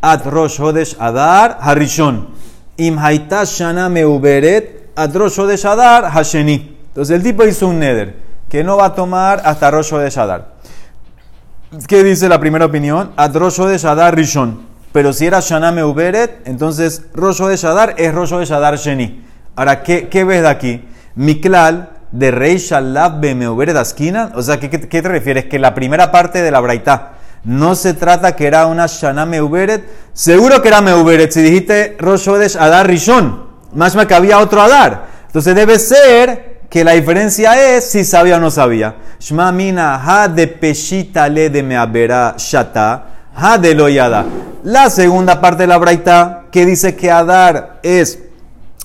Atrosh 0.01 0.59
Hodesh 0.59 0.97
Adar 0.99 1.59
Harishon. 1.61 2.27
Im 2.75 2.99
Haita 2.99 3.45
Shana 3.45 3.87
Meuberet, 3.87 4.91
Atrosh 4.97 5.39
Hodesh 5.39 5.63
Adar 5.63 6.11
Hasheni. 6.11 6.77
Entonces 6.89 7.15
el 7.15 7.23
tipo 7.23 7.45
hizo 7.45 7.69
un 7.69 7.79
neder 7.79 8.33
que 8.53 8.63
no 8.63 8.77
va 8.77 8.85
a 8.85 8.93
tomar 8.93 9.41
hasta 9.45 9.71
Rosh 9.71 9.93
de 9.93 10.09
Shadar. 10.11 10.53
¿Qué 11.87 12.03
dice 12.03 12.29
la 12.29 12.39
primera 12.39 12.65
opinión? 12.65 13.13
Ad 13.15 13.35
Rosh 13.35 13.59
de 13.61 13.77
Shadar 13.79 14.15
Rishon. 14.15 14.61
Pero 14.91 15.11
si 15.11 15.25
era 15.25 15.39
Shana 15.39 15.73
entonces 16.45 17.05
Rosh 17.15 17.41
de 17.41 17.57
Shadar 17.57 17.95
es 17.97 18.13
Rosh 18.13 18.33
de 18.33 18.45
Shadar 18.45 18.77
Sheni. 18.77 19.25
Ahora, 19.55 19.81
¿qué, 19.81 20.07
qué 20.07 20.23
ves 20.23 20.43
de 20.43 20.49
aquí? 20.49 20.87
Miklal 21.15 21.89
de 22.11 22.29
Rey 22.29 22.57
Shalab 22.57 23.19
Bemeuberet 23.19 23.75
Askina. 23.75 24.31
O 24.35 24.43
sea, 24.43 24.59
¿qué, 24.59 24.69
¿qué, 24.69 25.01
te 25.01 25.07
refieres? 25.07 25.45
Que 25.45 25.57
la 25.57 25.73
primera 25.73 26.11
parte 26.11 26.43
de 26.43 26.51
la 26.51 26.59
Braitá 26.59 27.13
no 27.43 27.73
se 27.73 27.95
trata 27.95 28.35
que 28.35 28.45
era 28.45 28.67
una 28.67 28.85
Shana. 28.85 29.27
Seguro 30.13 30.61
que 30.61 30.67
era 30.67 30.81
Meuberet. 30.81 31.31
Si 31.31 31.41
dijiste 31.41 31.95
Rosh 31.97 32.29
de 32.29 32.49
Shadar 32.49 32.85
Rishon, 32.85 33.47
más 33.73 33.95
que 33.95 34.13
había 34.13 34.37
otro 34.37 34.61
Adar. 34.61 35.07
Entonces 35.25 35.55
debe 35.55 35.79
ser 35.79 36.52
que 36.73 36.83
la 36.83 36.93
diferencia 36.93 37.75
es 37.75 37.91
si 37.91 38.03
sabía 38.03 38.37
o 38.37 38.39
no 38.39 38.49
sabía. 38.49 38.95
Shma 39.19 39.51
mina 39.51 40.01
ha 40.03 40.27
de 40.27 40.47
peshita 40.47 41.29
le 41.29 41.51
de 41.51 41.61
meabera 41.61 42.33
shata, 42.35 43.03
ha 43.35 43.59
de 43.59 43.75
loyada. 43.75 44.25
La 44.63 44.89
segunda 44.89 45.39
parte 45.39 45.61
de 45.63 45.67
la 45.67 45.77
braita 45.77 46.45
que 46.49 46.65
dice 46.65 46.95
que 46.95 47.11
Adar 47.11 47.79
es 47.83 48.17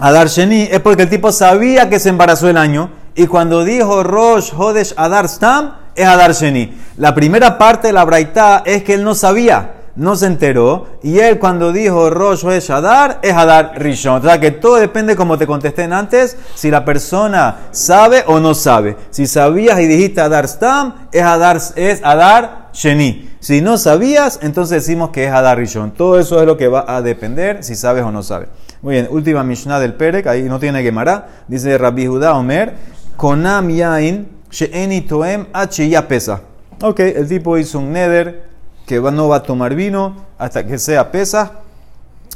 Adar 0.01 0.29
Sheni 0.29 0.69
es 0.71 0.81
porque 0.81 1.05
el 1.05 1.09
tipo 1.09 1.33
sabía 1.33 1.89
que 1.89 1.99
se 1.99 2.11
embarazó 2.11 2.51
el 2.51 2.59
año 2.59 2.91
y 3.15 3.27
cuando 3.27 3.65
dijo 3.65 4.03
Rosh 4.03 4.53
Hodesh 4.55 4.93
Adar 4.99 5.27
Stam 5.27 5.73
es 5.95 6.07
Adar 6.07 6.35
Sheni. 6.35 6.79
La 6.99 7.15
primera 7.15 7.57
parte 7.57 7.87
de 7.87 7.95
la 7.95 8.05
braita 8.05 8.65
es 8.67 8.85
que 8.85 8.93
él 8.93 9.03
no 9.03 9.15
sabía 9.15 9.78
no 9.99 10.17
se 10.17 10.27
enteró. 10.27 10.87
Y 11.03 11.19
él 11.19 11.39
cuando 11.39 11.73
dijo 11.73 12.09
Rosh 12.09 12.47
es 12.47 12.71
Adar, 12.71 13.19
es 13.23 13.35
Adar 13.35 13.73
Rishon. 13.77 14.21
O 14.21 14.23
sea 14.23 14.41
que 14.41 14.53
todo 14.53 14.77
depende, 14.77 15.17
como 15.17 15.37
te 15.37 15.47
contesté 15.47 15.85
antes, 15.85 16.37
si 16.55 16.71
la 16.71 16.85
persona 16.85 17.69
sabe 17.73 18.25
o 18.27 18.41
no 18.41 18.55
sabe. 18.55 18.97
Si 19.11 19.27
sabías 19.27 19.79
y 19.81 19.87
dijiste 19.87 20.21
Adar 20.21 20.49
Stam, 20.49 21.09
es 21.13 21.23
Adar, 21.23 21.59
es 21.77 22.01
Adar 22.03 22.71
Sheni. 22.73 23.29
Si 23.41 23.61
no 23.61 23.77
sabías, 23.77 24.39
entonces 24.43 24.85
decimos 24.85 25.11
que 25.11 25.27
es 25.27 25.33
Adar 25.33 25.59
Rishon. 25.59 25.91
Todo 25.91 26.19
eso 26.19 26.41
es 26.41 26.47
lo 26.47 26.57
que 26.57 26.69
va 26.69 26.85
a 26.89 27.03
depender 27.03 27.63
si 27.63 27.75
sabes 27.75 28.05
o 28.05 28.11
no 28.11 28.23
sabes. 28.23 28.49
Muy 28.81 28.95
bien, 28.95 29.09
última 29.11 29.43
Mishnah 29.43 29.81
del 29.81 29.95
Perek, 29.95 30.27
ahí 30.29 30.43
no 30.45 30.61
tiene 30.61 30.83
Gemara. 30.83 31.27
Dice 31.49 31.77
Rabbi 31.77 32.07
Judá 32.07 32.35
Omer, 32.35 32.75
Konam 33.17 33.69
Yain, 33.71 34.29
She'eni 34.51 35.01
Toem, 35.01 35.47
Achiya 35.53 36.07
Pesa. 36.07 36.43
Ok, 36.81 37.01
el 37.01 37.27
tipo 37.27 37.59
hizo 37.59 37.81
un 37.81 37.93
neder 37.93 38.48
que 38.89 39.01
no 39.01 39.29
va 39.29 39.37
a 39.37 39.43
tomar 39.43 39.75
vino 39.75 40.17
hasta 40.39 40.67
que 40.67 40.79
sea 40.79 41.13
pesa, 41.13 41.61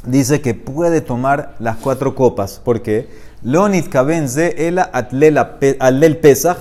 dice 0.05 0.39
que 0.39 0.53
puede 0.53 1.01
tomar 1.01 1.55
las 1.59 1.77
cuatro 1.77 2.15
copas. 2.15 2.61
porque 2.63 3.09
Lonit 3.41 3.89
kabenze 3.89 4.67
ela 4.67 4.89
atlel 4.93 6.17
pesach 6.19 6.59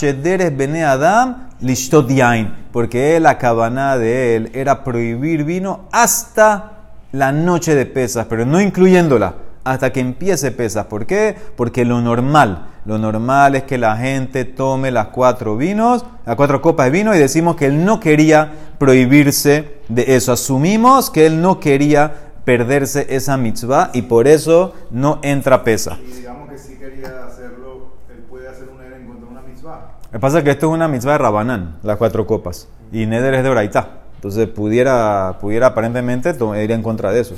shederes 0.00 0.54
bene 0.54 0.84
adam 0.84 1.48
lishtot 1.60 2.10
yain. 2.10 2.52
Porque 2.72 3.18
la 3.20 3.38
cabana 3.38 3.96
de 3.96 4.36
él 4.36 4.50
era 4.52 4.84
prohibir 4.84 5.44
vino 5.44 5.88
hasta 5.90 6.72
la 7.12 7.32
noche 7.32 7.74
de 7.74 7.86
pesas, 7.86 8.26
pero 8.28 8.44
no 8.44 8.60
incluyéndola 8.60 9.47
hasta 9.72 9.92
que 9.92 10.00
empiece 10.00 10.50
pesas. 10.50 10.86
¿Por 10.86 11.06
qué? 11.06 11.36
Porque 11.56 11.84
lo 11.84 12.00
normal, 12.00 12.68
lo 12.86 12.98
normal 12.98 13.54
es 13.54 13.64
que 13.64 13.76
la 13.76 13.96
gente 13.96 14.44
tome 14.44 14.90
las 14.90 15.08
cuatro 15.08 15.56
vinos, 15.56 16.06
las 16.24 16.36
cuatro 16.36 16.62
copas 16.62 16.86
de 16.86 16.90
vino 16.90 17.14
y 17.14 17.18
decimos 17.18 17.56
que 17.56 17.66
él 17.66 17.84
no 17.84 18.00
quería 18.00 18.50
prohibirse 18.78 19.80
de 19.88 20.16
eso. 20.16 20.32
Asumimos 20.32 21.10
que 21.10 21.26
él 21.26 21.42
no 21.42 21.60
quería 21.60 22.12
perderse 22.46 23.06
esa 23.10 23.36
mitzvah 23.36 23.90
y 23.92 24.02
por 24.02 24.26
eso 24.26 24.74
no 24.90 25.20
entra 25.22 25.64
pesa. 25.64 25.98
Y 26.02 26.12
digamos 26.12 26.48
que 26.48 26.56
si 26.56 26.76
quería 26.76 27.26
hacerlo, 27.26 27.92
él 28.10 28.24
puede 28.28 28.48
hacer 28.48 28.68
un 28.70 28.82
en 28.82 29.06
contra 29.06 29.26
de 29.26 29.32
una 29.32 29.42
mitzvah. 29.42 29.96
Lo 30.04 30.12
que 30.12 30.18
pasa 30.18 30.38
es 30.38 30.44
que 30.44 30.50
esto 30.52 30.68
es 30.68 30.72
una 30.72 30.88
mitzvah 30.88 31.12
de 31.12 31.18
Rabanán, 31.18 31.78
las 31.82 31.98
cuatro 31.98 32.26
copas, 32.26 32.68
y 32.90 33.04
Neder 33.04 33.34
es 33.34 33.42
de 33.42 33.50
Oraitá. 33.50 33.98
Entonces 34.14 34.48
pudiera, 34.48 35.36
pudiera 35.40 35.68
aparentemente 35.68 36.34
ir 36.56 36.72
en 36.72 36.82
contra 36.82 37.12
de 37.12 37.20
eso. 37.20 37.36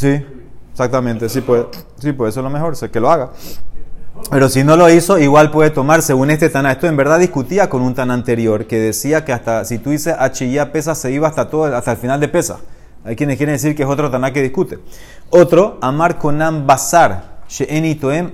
Sí, 0.00 0.24
exactamente, 0.72 1.28
sí 1.28 1.42
puede, 1.42 1.66
sí 1.98 2.12
puede, 2.12 2.30
es 2.30 2.36
lo 2.36 2.48
mejor, 2.48 2.74
sé 2.74 2.90
que 2.90 3.00
lo 3.00 3.10
haga. 3.10 3.32
Pero 4.30 4.48
si 4.48 4.64
no 4.64 4.74
lo 4.74 4.88
hizo, 4.88 5.18
igual 5.18 5.50
puede 5.50 5.68
tomar, 5.68 6.00
según 6.00 6.30
este 6.30 6.48
Tana. 6.48 6.72
Esto 6.72 6.86
en 6.86 6.96
verdad 6.96 7.18
discutía 7.18 7.68
con 7.68 7.82
un 7.82 7.94
Tana 7.94 8.14
anterior 8.14 8.66
que 8.66 8.78
decía 8.78 9.26
que 9.26 9.34
hasta 9.34 9.62
si 9.66 9.76
tú 9.76 9.90
dices 9.90 10.16
Achilla 10.18 10.72
pesa, 10.72 10.94
se 10.94 11.12
iba 11.12 11.28
hasta 11.28 11.50
todo, 11.50 11.76
hasta 11.76 11.92
el 11.92 11.98
final 11.98 12.18
de 12.18 12.28
pesa. 12.28 12.60
Hay 13.04 13.14
quienes 13.14 13.36
quieren 13.36 13.56
decir 13.56 13.76
que 13.76 13.82
es 13.82 13.88
otro 13.90 14.10
Tana 14.10 14.32
que 14.32 14.40
discute. 14.40 14.78
Otro, 15.28 15.76
Amar 15.82 16.16
Konam 16.16 16.66
Basar, 16.66 17.42
She'eni 17.46 17.96
Toem 17.96 18.32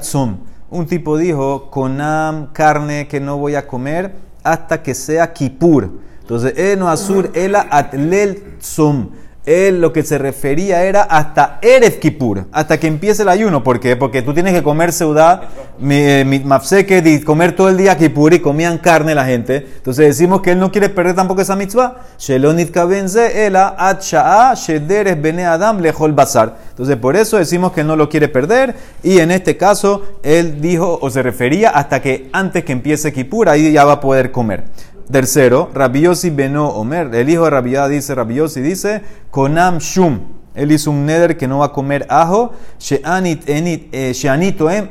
Tsum. 0.00 0.36
Un 0.68 0.86
tipo 0.86 1.16
dijo, 1.16 1.70
Konam 1.70 2.52
carne 2.52 3.08
que 3.08 3.18
no 3.18 3.38
voy 3.38 3.54
a 3.54 3.66
comer 3.66 4.12
hasta 4.44 4.82
que 4.82 4.94
sea 4.94 5.32
Kipur. 5.32 5.90
Entonces, 6.20 6.52
Eno 6.58 6.90
Azur 6.90 7.30
Ela 7.32 7.66
Atlel 7.70 8.58
Tsum 8.58 9.08
él 9.48 9.80
lo 9.80 9.92
que 9.92 10.02
se 10.02 10.18
refería 10.18 10.84
era 10.84 11.02
hasta 11.02 11.58
Erev 11.62 11.98
Kippur, 11.98 12.46
hasta 12.52 12.78
que 12.78 12.86
empiece 12.86 13.22
el 13.22 13.30
ayuno. 13.30 13.64
¿Por 13.64 13.80
qué? 13.80 13.96
Porque 13.96 14.20
tú 14.20 14.34
tienes 14.34 14.52
que 14.52 14.62
comer 14.62 14.92
seudá, 14.92 15.48
mi 15.78 16.24
mafseke, 16.44 17.22
comer 17.24 17.52
todo 17.52 17.70
el 17.70 17.78
día 17.78 17.96
Kippur 17.96 18.34
y 18.34 18.40
comían 18.40 18.78
carne 18.78 19.14
la 19.14 19.24
gente. 19.24 19.66
Entonces 19.76 20.06
decimos 20.06 20.42
que 20.42 20.52
él 20.52 20.58
no 20.58 20.70
quiere 20.70 20.90
perder 20.90 21.16
tampoco 21.16 21.40
esa 21.40 21.56
mitzvah. 21.56 21.96
Shelonit 22.18 22.70
kabenze 22.70 23.46
ela 23.46 23.74
at 23.78 24.02
shederes 24.02 25.20
bene 25.20 25.46
adam 25.46 25.80
lejol 25.80 26.12
basar. 26.12 26.56
Entonces 26.70 26.96
por 26.96 27.16
eso 27.16 27.38
decimos 27.38 27.72
que 27.72 27.84
no 27.84 27.96
lo 27.96 28.08
quiere 28.08 28.28
perder 28.28 28.74
y 29.02 29.18
en 29.18 29.30
este 29.30 29.56
caso 29.56 30.02
él 30.22 30.60
dijo 30.60 30.98
o 31.00 31.10
se 31.10 31.22
refería 31.22 31.70
hasta 31.70 32.02
que 32.02 32.28
antes 32.32 32.64
que 32.64 32.72
empiece 32.72 33.12
Kippur 33.12 33.48
ahí 33.48 33.72
ya 33.72 33.84
va 33.84 33.94
a 33.94 34.00
poder 34.00 34.30
comer. 34.30 34.64
Tercero, 35.10 35.70
Rabiosi 35.72 36.28
Beno 36.28 36.68
Omer, 36.68 37.14
el 37.14 37.30
hijo 37.30 37.44
de 37.44 37.50
Rabiá 37.50 37.88
dice, 37.88 38.14
Rabiosi 38.14 38.60
dice, 38.60 39.02
Konam 39.30 39.78
Shum. 39.78 40.20
Él 40.54 40.70
hizo 40.72 40.90
un 40.90 41.06
neder 41.06 41.38
que 41.38 41.48
no 41.48 41.58
va 41.58 41.66
a 41.66 41.72
comer 41.72 42.06
ajo, 42.10 42.52
Sheanit 42.78 43.48
Enit, 43.48 43.88
eh, 43.94 44.12
Em, 44.12 44.88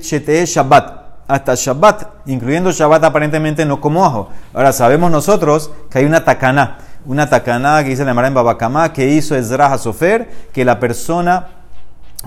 Shete 0.00 0.46
Shabbat. 0.46 0.98
Hasta 1.26 1.54
Shabbat, 1.54 2.06
incluyendo 2.26 2.70
Shabbat 2.70 3.04
aparentemente 3.04 3.66
no 3.66 3.78
como 3.80 4.06
ajo. 4.06 4.30
Ahora 4.54 4.72
sabemos 4.72 5.10
nosotros 5.10 5.70
que 5.90 5.98
hay 5.98 6.06
una 6.06 6.24
takana, 6.24 6.78
una 7.04 7.28
takana 7.28 7.82
que 7.82 7.90
dice 7.90 8.06
la 8.06 8.14
Mara 8.14 8.28
en 8.28 8.34
Babacamá, 8.34 8.94
que 8.94 9.08
hizo 9.10 9.36
Ezra 9.36 9.76
Sofer, 9.76 10.30
que 10.52 10.64
la 10.64 10.80
persona 10.80 11.48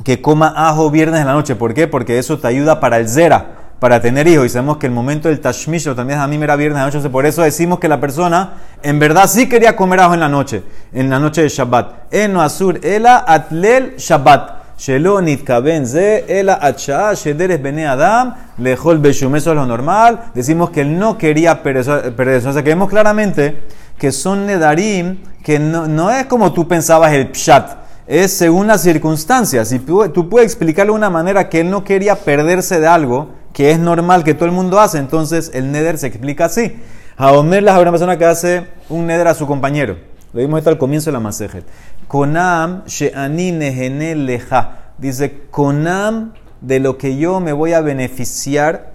que 0.03 0.21
coma 0.21 0.53
ajo 0.55 0.91
viernes 0.91 1.21
en 1.21 1.27
la 1.27 1.33
noche. 1.33 1.55
¿Por 1.55 1.73
qué? 1.73 1.87
Porque 1.87 2.19
eso 2.19 2.37
te 2.37 2.47
ayuda 2.47 2.79
para 2.79 2.97
el 2.97 3.09
zera 3.09 3.60
para 3.81 3.99
tener 3.99 4.27
hijos. 4.27 4.45
Y 4.45 4.49
sabemos 4.49 4.77
que 4.77 4.85
el 4.85 4.91
momento 4.91 5.27
del 5.27 5.39
tashmish 5.39 5.95
también 5.95 6.19
a 6.19 6.27
mí 6.27 6.37
me 6.37 6.43
era 6.43 6.55
viernes 6.55 6.77
la 6.77 6.85
noche. 6.85 7.09
Por 7.09 7.25
eso 7.25 7.41
decimos 7.41 7.79
que 7.79 7.87
la 7.87 7.99
persona 7.99 8.53
en 8.83 8.99
verdad 8.99 9.27
sí 9.27 9.49
quería 9.49 9.75
comer 9.75 10.01
ajo 10.01 10.13
en 10.13 10.19
la 10.19 10.29
noche, 10.29 10.61
en 10.93 11.09
la 11.09 11.17
noche 11.17 11.41
de 11.41 11.49
Shabbat. 11.49 12.13
Eno 12.13 12.43
asur 12.43 12.79
ela 12.85 13.25
atlel 13.27 13.95
Shabbat. 13.97 14.77
Shelo 14.77 15.19
nitkaben 15.19 15.87
ze 15.87 16.25
ela 16.27 16.59
acha 16.61 17.15
shederes 17.15 17.59
bene 17.59 17.87
adam 17.87 18.35
lejol 18.59 18.99
beshum. 18.99 19.35
Eso 19.35 19.49
es 19.49 19.55
lo 19.55 19.65
normal. 19.65 20.25
Decimos 20.35 20.69
que 20.69 20.81
él 20.81 20.99
no 20.99 21.17
quería 21.17 21.63
perder 21.63 22.35
eso. 22.35 22.49
O 22.49 22.53
sea, 22.53 22.61
que 22.61 22.77
claramente 22.87 23.63
que 23.97 24.11
son 24.11 24.45
nedarim 24.45 25.23
que 25.43 25.57
no, 25.57 25.87
no 25.87 26.11
es 26.11 26.27
como 26.27 26.53
tú 26.53 26.67
pensabas 26.67 27.13
el 27.13 27.31
pshat 27.31 27.81
es 28.05 28.31
según 28.31 28.67
las 28.67 28.83
circunstancias. 28.83 29.69
Si 29.69 29.79
tú, 29.79 30.07
tú, 30.09 30.29
puedes 30.29 30.45
explicarle 30.45 30.91
de 30.91 30.97
una 30.97 31.09
manera 31.09 31.49
que 31.49 31.61
él 31.61 31.69
no 31.69 31.83
quería 31.83 32.15
perderse 32.15 32.79
de 32.79 32.87
algo, 32.87 33.40
que 33.53 33.71
es 33.71 33.79
normal 33.79 34.23
que 34.23 34.33
todo 34.33 34.45
el 34.45 34.51
mundo 34.51 34.79
hace, 34.79 34.97
entonces 34.97 35.51
el 35.53 35.71
neder 35.71 35.97
se 35.97 36.07
explica 36.07 36.45
así. 36.45 36.75
Haomer 37.17 37.63
es 37.63 37.75
una 37.75 37.91
persona 37.91 38.17
que 38.17 38.25
hace 38.25 38.67
un 38.89 39.05
neder 39.05 39.27
a 39.27 39.33
su 39.33 39.45
compañero. 39.45 39.97
Lo 40.33 40.39
vimos 40.39 40.59
esto 40.59 40.69
al 40.69 40.77
comienzo 40.77 41.09
de 41.09 41.13
la 41.13 41.19
masejet. 41.19 41.65
Konam 42.07 42.83
she'ani 42.85 43.51
nehene 43.51 44.15
leja. 44.15 44.93
Dice, 44.97 45.41
Konam 45.51 46.33
de 46.61 46.79
lo 46.79 46.97
que 46.97 47.17
yo 47.17 47.39
me 47.39 47.53
voy 47.53 47.73
a 47.73 47.81
beneficiar 47.81 48.93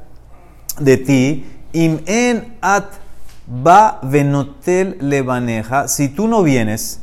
de 0.78 0.96
ti. 0.96 1.46
Im 1.72 2.00
en 2.06 2.56
at 2.62 2.86
ba 3.46 4.00
venotel 4.02 4.96
levaneja. 5.00 5.88
Si 5.88 6.08
tú 6.08 6.26
no 6.26 6.42
vienes 6.42 7.00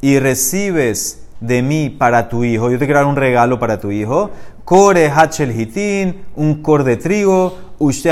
y 0.00 0.18
recibes 0.18 1.23
de 1.46 1.62
mí 1.62 1.90
para 1.90 2.28
tu 2.28 2.44
hijo, 2.44 2.70
yo 2.70 2.78
te 2.78 2.86
quiero 2.86 3.00
dar 3.00 3.08
un 3.08 3.16
regalo 3.16 3.58
para 3.58 3.78
tu 3.78 3.90
hijo, 3.90 4.30
core 4.64 5.10
hachel 5.10 5.58
hitin, 5.58 6.24
un 6.36 6.62
cor 6.62 6.84
de 6.84 6.96
trigo, 6.96 7.56
usted 7.78 8.10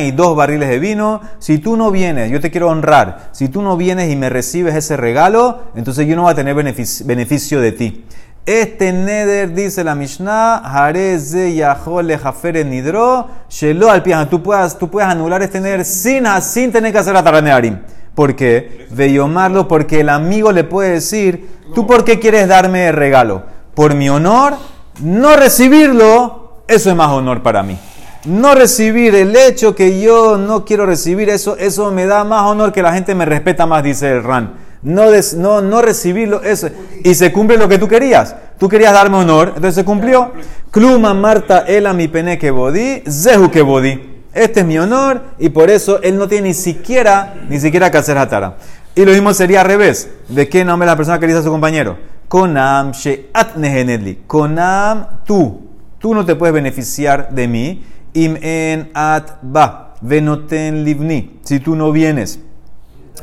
y 0.00 0.10
dos 0.10 0.36
barriles 0.36 0.68
de 0.68 0.78
vino. 0.78 1.20
Si 1.38 1.58
tú 1.58 1.76
no 1.76 1.90
vienes, 1.90 2.30
yo 2.30 2.40
te 2.40 2.50
quiero 2.50 2.68
honrar. 2.68 3.30
Si 3.32 3.48
tú 3.48 3.62
no 3.62 3.76
vienes 3.76 4.10
y 4.10 4.16
me 4.16 4.28
recibes 4.28 4.74
ese 4.74 4.96
regalo, 4.96 5.62
entonces 5.74 6.06
yo 6.06 6.16
no 6.16 6.22
voy 6.22 6.32
a 6.32 6.34
tener 6.34 6.54
beneficio, 6.54 7.60
de 7.60 7.72
ti. 7.72 8.04
Este 8.44 8.92
neder, 8.92 9.54
dice 9.54 9.84
la 9.84 9.94
Mishnah, 9.94 10.56
hareze 10.56 11.54
yahole 11.54 12.18
jafer 12.18 12.66
nidro, 12.66 13.28
shelo 13.48 13.88
al 13.88 14.02
Tú 14.28 14.42
puedes, 14.42 14.76
tú 14.76 14.90
puedes 14.90 15.08
anular 15.08 15.42
este 15.42 15.60
neder 15.60 15.84
sin, 15.84 16.24
sin 16.40 16.72
tener 16.72 16.90
que 16.90 16.98
hacer 16.98 17.14
la 17.14 17.22
taranearim. 17.22 17.78
¿Por 18.14 18.36
qué? 18.36 18.86
llamarlo 18.94 19.68
porque 19.68 20.00
el 20.00 20.08
amigo 20.08 20.52
le 20.52 20.64
puede 20.64 20.90
decir, 20.90 21.48
¿tú 21.74 21.86
por 21.86 22.04
qué 22.04 22.18
quieres 22.18 22.48
darme 22.48 22.88
el 22.88 22.94
regalo? 22.94 23.44
¿Por 23.74 23.94
mi 23.94 24.08
honor 24.10 24.54
No 25.00 25.34
recibirlo, 25.36 26.64
eso 26.68 26.90
es 26.90 26.96
más 26.96 27.08
honor 27.08 27.42
para 27.42 27.62
mí. 27.62 27.78
No 28.26 28.54
recibir 28.54 29.14
el 29.14 29.34
hecho 29.34 29.74
que 29.74 30.00
yo 30.00 30.36
no 30.36 30.64
quiero 30.64 30.86
recibir 30.86 31.28
eso, 31.30 31.56
eso 31.56 31.90
me 31.90 32.06
da 32.06 32.22
más 32.24 32.42
honor 32.42 32.72
que 32.72 32.82
la 32.82 32.92
gente 32.92 33.14
me 33.14 33.24
respeta 33.24 33.66
más, 33.66 33.82
dice 33.82 34.10
el 34.12 34.22
Ran. 34.22 34.54
No, 34.82 35.10
des- 35.10 35.34
no, 35.34 35.60
no 35.62 35.80
recibirlo, 35.80 36.42
eso. 36.42 36.68
Y 37.02 37.14
se 37.14 37.32
cumple 37.32 37.56
lo 37.56 37.68
que 37.68 37.78
tú 37.78 37.88
querías. 37.88 38.36
Tú 38.58 38.68
querías 38.68 38.92
darme 38.92 39.16
honor, 39.16 39.48
entonces 39.48 39.74
se 39.74 39.84
cumplió. 39.84 40.32
Kluma 40.70 41.14
Marta 41.14 41.64
Ela 41.66 41.92
mi 41.92 42.08
pene 42.08 42.38
que 42.38 42.50
bodí, 42.50 43.02
Zehu 43.08 43.50
que 43.50 43.62
bodí. 43.62 44.11
Este 44.34 44.60
es 44.60 44.66
mi 44.66 44.78
honor 44.78 45.22
y 45.38 45.50
por 45.50 45.70
eso 45.70 46.00
él 46.02 46.16
no 46.16 46.26
tiene 46.26 46.48
ni 46.48 46.54
siquiera, 46.54 47.34
ni 47.48 47.60
siquiera 47.60 47.90
que 47.90 47.98
hacer 47.98 48.16
hatara. 48.16 48.56
Y 48.94 49.04
lo 49.04 49.12
mismo 49.12 49.32
sería 49.34 49.60
al 49.60 49.66
revés. 49.66 50.10
¿De 50.28 50.48
qué 50.48 50.64
nombre 50.64 50.86
la 50.86 50.96
persona 50.96 51.18
que 51.18 51.26
dice 51.26 51.38
a 51.38 51.42
su 51.42 51.50
compañero? 51.50 51.98
Konam 52.28 52.92
she'at 52.92 53.56
nehenedli. 53.56 54.20
Konam 54.26 55.06
tú. 55.24 55.68
Tú 55.98 56.14
no 56.14 56.24
te 56.24 56.34
puedes 56.34 56.54
beneficiar 56.54 57.30
de 57.30 57.48
mí. 57.48 57.84
Im 58.14 58.36
en 58.40 58.90
at 58.94 59.38
ba. 59.42 59.94
Venoten 60.00 60.84
livni. 60.84 61.40
Si 61.42 61.60
tú 61.60 61.76
no 61.76 61.92
vienes 61.92 62.40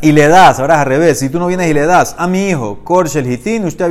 y 0.02 0.12
le 0.12 0.28
das, 0.28 0.60
ahora 0.60 0.76
es 0.76 0.80
al 0.82 0.86
revés, 0.86 1.20
si 1.20 1.30
tú 1.30 1.40
no 1.40 1.48
vienes 1.48 1.70
y 1.70 1.74
le 1.74 1.86
das 1.86 2.16
a 2.18 2.28
mi 2.28 2.50
hijo, 2.50 2.80
Korshel 2.84 3.30
Hitin, 3.30 3.66
usted 3.66 3.86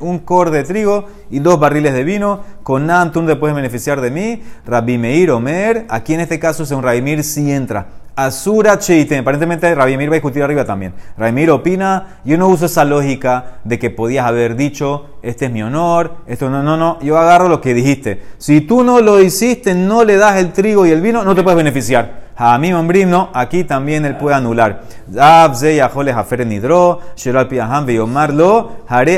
un 0.00 0.18
cor 0.18 0.50
de 0.50 0.62
trigo 0.64 1.06
y 1.30 1.38
dos 1.38 1.58
barriles 1.58 1.94
de 1.94 2.04
vino, 2.04 2.40
con 2.62 2.86
Nam 2.86 3.12
tú 3.12 3.24
te 3.24 3.36
puedes 3.36 3.56
beneficiar 3.56 4.00
de 4.00 4.10
mí, 4.10 4.42
Rabbi 4.66 4.98
Meir 4.98 5.30
Omer, 5.30 5.86
aquí 5.88 6.14
en 6.14 6.20
este 6.20 6.38
caso 6.38 6.64
es 6.64 6.70
un 6.70 6.82
Rabbi 6.82 7.02
Meir 7.02 7.24
sí 7.24 7.50
entra. 7.50 8.03
Asura 8.16 8.78
Cheiten, 8.78 9.20
aparentemente 9.20 9.74
Rabbi 9.74 9.96
Meir 9.96 10.10
va 10.10 10.14
a 10.14 10.16
discutir 10.16 10.42
arriba 10.42 10.64
también. 10.64 10.94
Rabbi 11.16 11.32
Meir 11.32 11.50
opina, 11.50 12.18
yo 12.24 12.38
no 12.38 12.48
uso 12.48 12.66
esa 12.66 12.84
lógica 12.84 13.58
de 13.64 13.78
que 13.78 13.90
podías 13.90 14.26
haber 14.26 14.54
dicho, 14.54 15.06
este 15.22 15.46
es 15.46 15.50
mi 15.50 15.62
honor, 15.62 16.18
esto 16.26 16.48
no, 16.48 16.62
no, 16.62 16.76
no, 16.76 17.00
yo 17.00 17.18
agarro 17.18 17.48
lo 17.48 17.60
que 17.60 17.74
dijiste. 17.74 18.22
Si 18.38 18.60
tú 18.60 18.84
no 18.84 19.00
lo 19.00 19.20
hiciste, 19.20 19.74
no 19.74 20.04
le 20.04 20.16
das 20.16 20.36
el 20.38 20.52
trigo 20.52 20.86
y 20.86 20.90
el 20.90 21.00
vino, 21.00 21.24
no 21.24 21.34
te 21.34 21.42
puedes 21.42 21.56
beneficiar. 21.56 22.24
A 22.36 22.58
mí, 22.58 22.72
hombrim, 22.72 23.10
no, 23.10 23.30
aquí 23.32 23.64
también 23.64 24.04
él 24.04 24.16
puede 24.16 24.36
anular. 24.36 24.82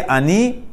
Ani, 0.09 0.65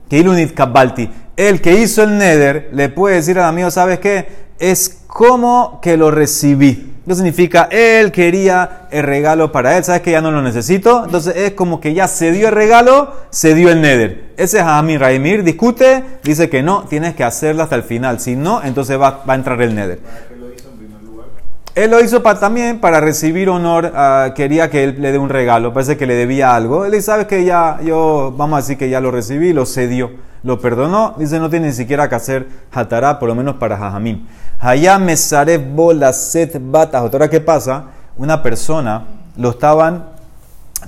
kabalti. 0.56 1.10
El 1.36 1.62
que 1.62 1.74
hizo 1.74 2.03
el 2.03 2.18
neder 2.18 2.70
le 2.74 2.89
puede 2.89 3.15
decir 3.15 3.39
al 3.39 3.46
amigo, 3.46 3.72
¿sabes 3.72 4.00
qué? 4.00 4.44
Es 4.60 5.03
como 5.13 5.79
que 5.79 5.96
lo 5.96 6.10
recibí. 6.10 6.91
¿Qué 7.05 7.15
significa? 7.15 7.67
Él 7.70 8.12
quería 8.12 8.88
el 8.89 9.03
regalo 9.03 9.51
para 9.51 9.77
él, 9.77 9.84
¿sabes 9.84 10.01
que 10.01 10.12
ya 10.12 10.22
no 10.22 10.32
lo 10.32 10.41
necesito? 10.41 11.05
Entonces 11.05 11.36
es 11.36 11.51
como 11.51 11.79
que 11.79 11.93
ya 11.93 12.08
se 12.08 12.32
dio 12.32 12.48
el 12.48 12.55
regalo, 12.55 13.13
se 13.29 13.53
dio 13.53 13.70
el 13.70 13.82
neder. 13.82 14.32
Ese 14.38 14.58
es 14.58 14.63
Hamir 14.63 15.01
Raimir, 15.01 15.43
discute, 15.43 16.03
dice 16.24 16.50
que 16.50 16.63
no, 16.63 16.86
tienes 16.86 17.13
que 17.13 17.24
hacerlo 17.24 17.62
hasta 17.62 17.75
el 17.75 17.84
final. 17.84 18.20
Si 18.20 18.36
no, 18.36 18.63
entonces 18.63 19.00
va, 19.00 19.24
va 19.29 19.34
a 19.34 19.36
entrar 19.36 19.62
el 19.62 19.75
neder. 19.75 20.00
¿Para 20.00 20.27
qué 20.27 20.36
lo 20.36 20.51
hizo 20.51 20.70
en 20.70 20.77
primer 20.77 21.03
lugar? 21.03 21.27
Él 21.75 21.89
lo 21.89 22.00
hizo 22.03 22.22
pa- 22.22 22.39
también 22.39 22.80
para 22.80 23.00
recibir 23.00 23.50
honor, 23.50 23.92
ah, 23.96 24.34
quería 24.36 24.70
que 24.70 24.84
él 24.84 24.96
le 25.00 25.12
dé 25.12 25.18
un 25.18 25.30
regalo, 25.30 25.74
parece 25.74 25.98
que 25.98 26.06
le 26.06 26.13
debía 26.13 26.56
algo. 26.56 26.86
Él 26.86 26.92
dice, 26.92 27.03
sabes 27.03 27.25
que 27.25 27.44
ya, 27.46 27.80
yo, 27.84 28.32
vamos 28.38 28.58
a 28.58 28.62
decir 28.62 28.77
que 28.77 28.89
ya 28.89 29.01
lo 29.01 29.10
recibí, 29.10 29.53
lo 29.53 29.65
cedió, 29.65 30.12
lo 30.44 30.60
perdonó. 30.62 31.15
Dice, 31.18 31.39
no 31.39 31.50
tiene 31.50 31.68
ni 31.68 31.74
siquiera 31.74 32.08
que 32.08 32.13
hacer 32.15 32.48
hatará, 32.72 33.18
por 33.18 33.27
lo 33.27 33.34
menos 33.34 33.56
para 33.56 33.75
Jajamín. 33.75 34.27
Hayam 34.60 35.03
mesaref 35.03 35.62
bolaset 35.74 36.56
batas. 36.62 37.01
Ahora, 37.01 37.27
¿qué 37.27 37.39
pasa? 37.42 37.86
Una 38.18 38.44
persona 38.44 39.06
lo 39.36 39.50
estaban 39.50 40.06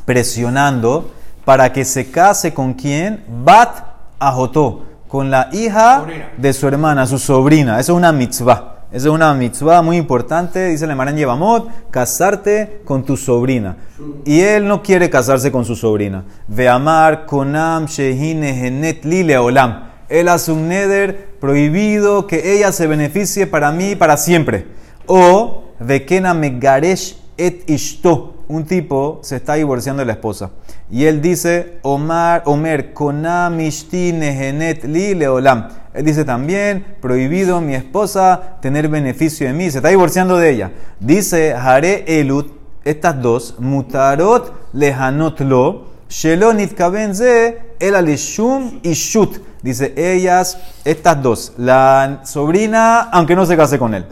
presionando 0.05 1.09
para 1.45 1.73
que 1.73 1.83
se 1.83 2.11
case 2.11 2.53
con 2.53 2.73
quién? 2.75 3.23
Bat 3.43 3.85
Ajotó, 4.19 4.83
con 5.07 5.29
la 5.31 5.49
hija 5.51 6.05
de 6.37 6.53
su 6.53 6.67
hermana, 6.67 7.07
su 7.07 7.17
sobrina. 7.17 7.79
Eso 7.79 7.93
es 7.93 7.97
una 7.97 8.11
mitzvah. 8.11 8.74
Es 8.95 9.03
una 9.03 9.33
mitzvah 9.33 9.81
muy 9.81 9.97
importante, 9.97 10.69
dice 10.69 10.85
el 10.85 10.95
Maran 10.95 11.17
Yevamot, 11.17 11.69
casarte 11.91 12.79
con 12.85 13.03
tu 13.03 13.17
sobrina. 13.17 13.75
Y 14.23 14.39
él 14.39 14.69
no 14.69 14.81
quiere 14.81 15.09
casarse 15.09 15.51
con 15.51 15.65
su 15.65 15.75
sobrina. 15.75 16.23
Veamar 16.47 17.25
konam 17.25 17.87
shehine 17.87 18.53
genet 18.53 19.03
lile 19.03 19.37
olam. 19.37 19.89
Él 20.07 20.29
hace 20.29 20.53
un 20.53 20.69
neder 20.69 21.31
prohibido 21.41 22.25
que 22.25 22.53
ella 22.53 22.71
se 22.71 22.87
beneficie 22.87 23.47
para 23.47 23.73
mí 23.73 23.97
para 23.97 24.15
siempre. 24.15 24.65
O 25.07 25.65
vekena 25.81 26.33
megaresh 26.33 27.17
et 27.37 27.69
ishto. 27.69 28.31
Un 28.47 28.65
tipo 28.65 29.19
se 29.23 29.37
está 29.37 29.55
divorciando 29.55 30.01
de 30.01 30.05
la 30.05 30.13
esposa. 30.13 30.51
Y 30.91 31.05
él 31.05 31.21
dice, 31.21 31.79
Omar, 31.81 32.43
Omer, 32.45 32.93
konam 32.93 33.57
nehenet 33.57 34.83
li 34.83 35.15
leolam. 35.15 35.69
Él 35.95 36.05
dice 36.05 36.25
también, 36.25 36.85
prohibido 37.01 37.59
mi 37.59 37.73
esposa 37.73 38.57
tener 38.61 38.87
beneficio 38.87 39.47
de 39.47 39.53
mí. 39.53 39.71
Se 39.71 39.79
está 39.79 39.89
divorciando 39.89 40.37
de 40.37 40.51
ella. 40.51 40.71
Dice, 40.99 41.53
Hare 41.53 42.03
elut, 42.19 42.53
estas 42.83 43.19
dos, 43.19 43.55
mutarot 43.57 44.53
lehanot 44.73 45.39
lo, 45.39 45.85
shelonit 46.07 46.75
kabenze, 46.75 47.73
el 47.79 47.95
alishum 47.95 48.79
y 48.83 48.93
shut. 48.93 49.37
Dice, 49.63 49.93
ellas, 49.97 50.59
estas 50.83 51.23
dos, 51.23 51.53
la 51.57 52.21
sobrina, 52.25 53.09
aunque 53.09 53.35
no 53.35 53.47
se 53.47 53.57
case 53.57 53.79
con 53.79 53.95
él. 53.95 54.05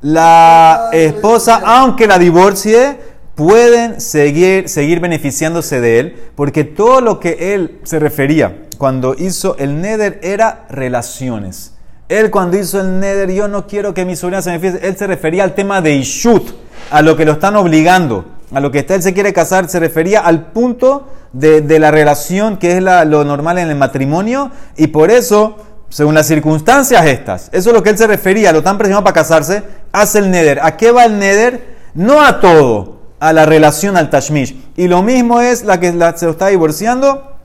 La 0.00 0.90
esposa, 0.92 1.60
aunque 1.64 2.06
la 2.06 2.18
divorcie, 2.18 2.98
pueden 3.34 4.00
seguir, 4.00 4.68
seguir 4.68 5.00
beneficiándose 5.00 5.80
de 5.80 5.98
él, 6.00 6.16
porque 6.36 6.64
todo 6.64 7.00
lo 7.00 7.18
que 7.20 7.54
él 7.54 7.80
se 7.84 7.98
refería 7.98 8.62
cuando 8.78 9.14
hizo 9.18 9.56
el 9.58 9.80
neder 9.80 10.20
era 10.22 10.66
relaciones. 10.70 11.74
Él 12.08 12.30
cuando 12.30 12.56
hizo 12.56 12.80
el 12.80 13.00
neder, 13.00 13.30
yo 13.32 13.48
no 13.48 13.66
quiero 13.66 13.92
que 13.92 14.04
mi 14.04 14.14
sobrina 14.16 14.40
se 14.40 14.50
beneficie, 14.50 14.88
él 14.88 14.96
se 14.96 15.06
refería 15.06 15.44
al 15.44 15.54
tema 15.54 15.80
de 15.80 15.96
Ishut, 15.96 16.48
a 16.90 17.02
lo 17.02 17.16
que 17.16 17.24
lo 17.24 17.32
están 17.32 17.56
obligando, 17.56 18.24
a 18.52 18.60
lo 18.60 18.70
que 18.70 18.86
él 18.88 19.02
se 19.02 19.12
quiere 19.12 19.32
casar, 19.32 19.68
se 19.68 19.78
refería 19.80 20.20
al 20.20 20.52
punto 20.52 21.08
de, 21.32 21.60
de 21.60 21.78
la 21.78 21.90
relación 21.90 22.56
que 22.56 22.76
es 22.76 22.82
la- 22.82 23.04
lo 23.04 23.24
normal 23.24 23.58
en 23.58 23.68
el 23.68 23.76
matrimonio, 23.76 24.50
y 24.76 24.86
por 24.86 25.10
eso, 25.10 25.56
según 25.88 26.14
las 26.14 26.26
circunstancias 26.26 27.06
estas, 27.06 27.48
eso 27.52 27.70
es 27.70 27.74
lo 27.74 27.82
que 27.82 27.90
él 27.90 27.98
se 27.98 28.06
refería, 28.06 28.52
lo 28.52 28.58
están 28.58 28.78
presionando 28.78 29.04
para 29.04 29.14
casarse, 29.14 29.62
hace 29.92 30.18
el 30.18 30.30
neder. 30.30 30.60
¿A 30.62 30.76
qué 30.76 30.90
va 30.90 31.04
el 31.04 31.18
neder? 31.18 31.76
No 31.94 32.22
a 32.22 32.40
todo, 32.40 33.00
a 33.20 33.32
la 33.32 33.46
relación 33.46 33.96
al 33.96 34.10
tashmish. 34.10 34.56
Y 34.76 34.88
lo 34.88 35.02
mismo 35.02 35.40
es 35.40 35.64
la 35.64 35.80
que 35.80 35.92
se 36.16 36.28
está 36.28 36.48
divorciando, 36.48 37.38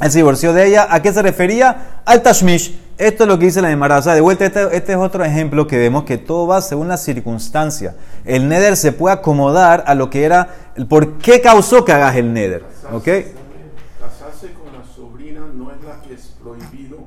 él 0.00 0.10
se 0.10 0.18
divorció 0.18 0.52
de 0.52 0.66
ella. 0.66 0.88
¿A 0.90 1.02
qué 1.02 1.12
se 1.12 1.22
refería? 1.22 2.00
Al 2.04 2.22
tashmish. 2.22 2.80
Esto 2.98 3.24
es 3.24 3.28
lo 3.28 3.38
que 3.38 3.46
dice 3.46 3.62
la 3.62 3.68
Gemara. 3.68 4.00
De 4.00 4.20
vuelta, 4.20 4.44
este, 4.44 4.76
este 4.76 4.92
es 4.92 4.98
otro 4.98 5.24
ejemplo 5.24 5.66
que 5.66 5.78
vemos 5.78 6.04
que 6.04 6.18
todo 6.18 6.46
va 6.46 6.60
según 6.60 6.88
la 6.88 6.96
circunstancia. 6.96 7.94
El 8.24 8.48
neder 8.48 8.76
se 8.76 8.92
puede 8.92 9.14
acomodar 9.14 9.84
a 9.86 9.94
lo 9.94 10.10
que 10.10 10.24
era, 10.24 10.48
el 10.76 10.86
por 10.86 11.18
qué 11.18 11.40
causó 11.40 11.84
que 11.84 11.92
hagas 11.92 12.16
el 12.16 12.32
neder. 12.32 12.64
¿Ok? 12.92 13.04
Casarse 13.04 14.52
con 14.52 14.72
la 14.76 14.84
sobrina 14.84 15.42
no 15.54 15.70
es 15.70 15.82
la 15.84 16.02
que 16.02 16.14
es 16.14 16.34
prohibido 16.42 16.98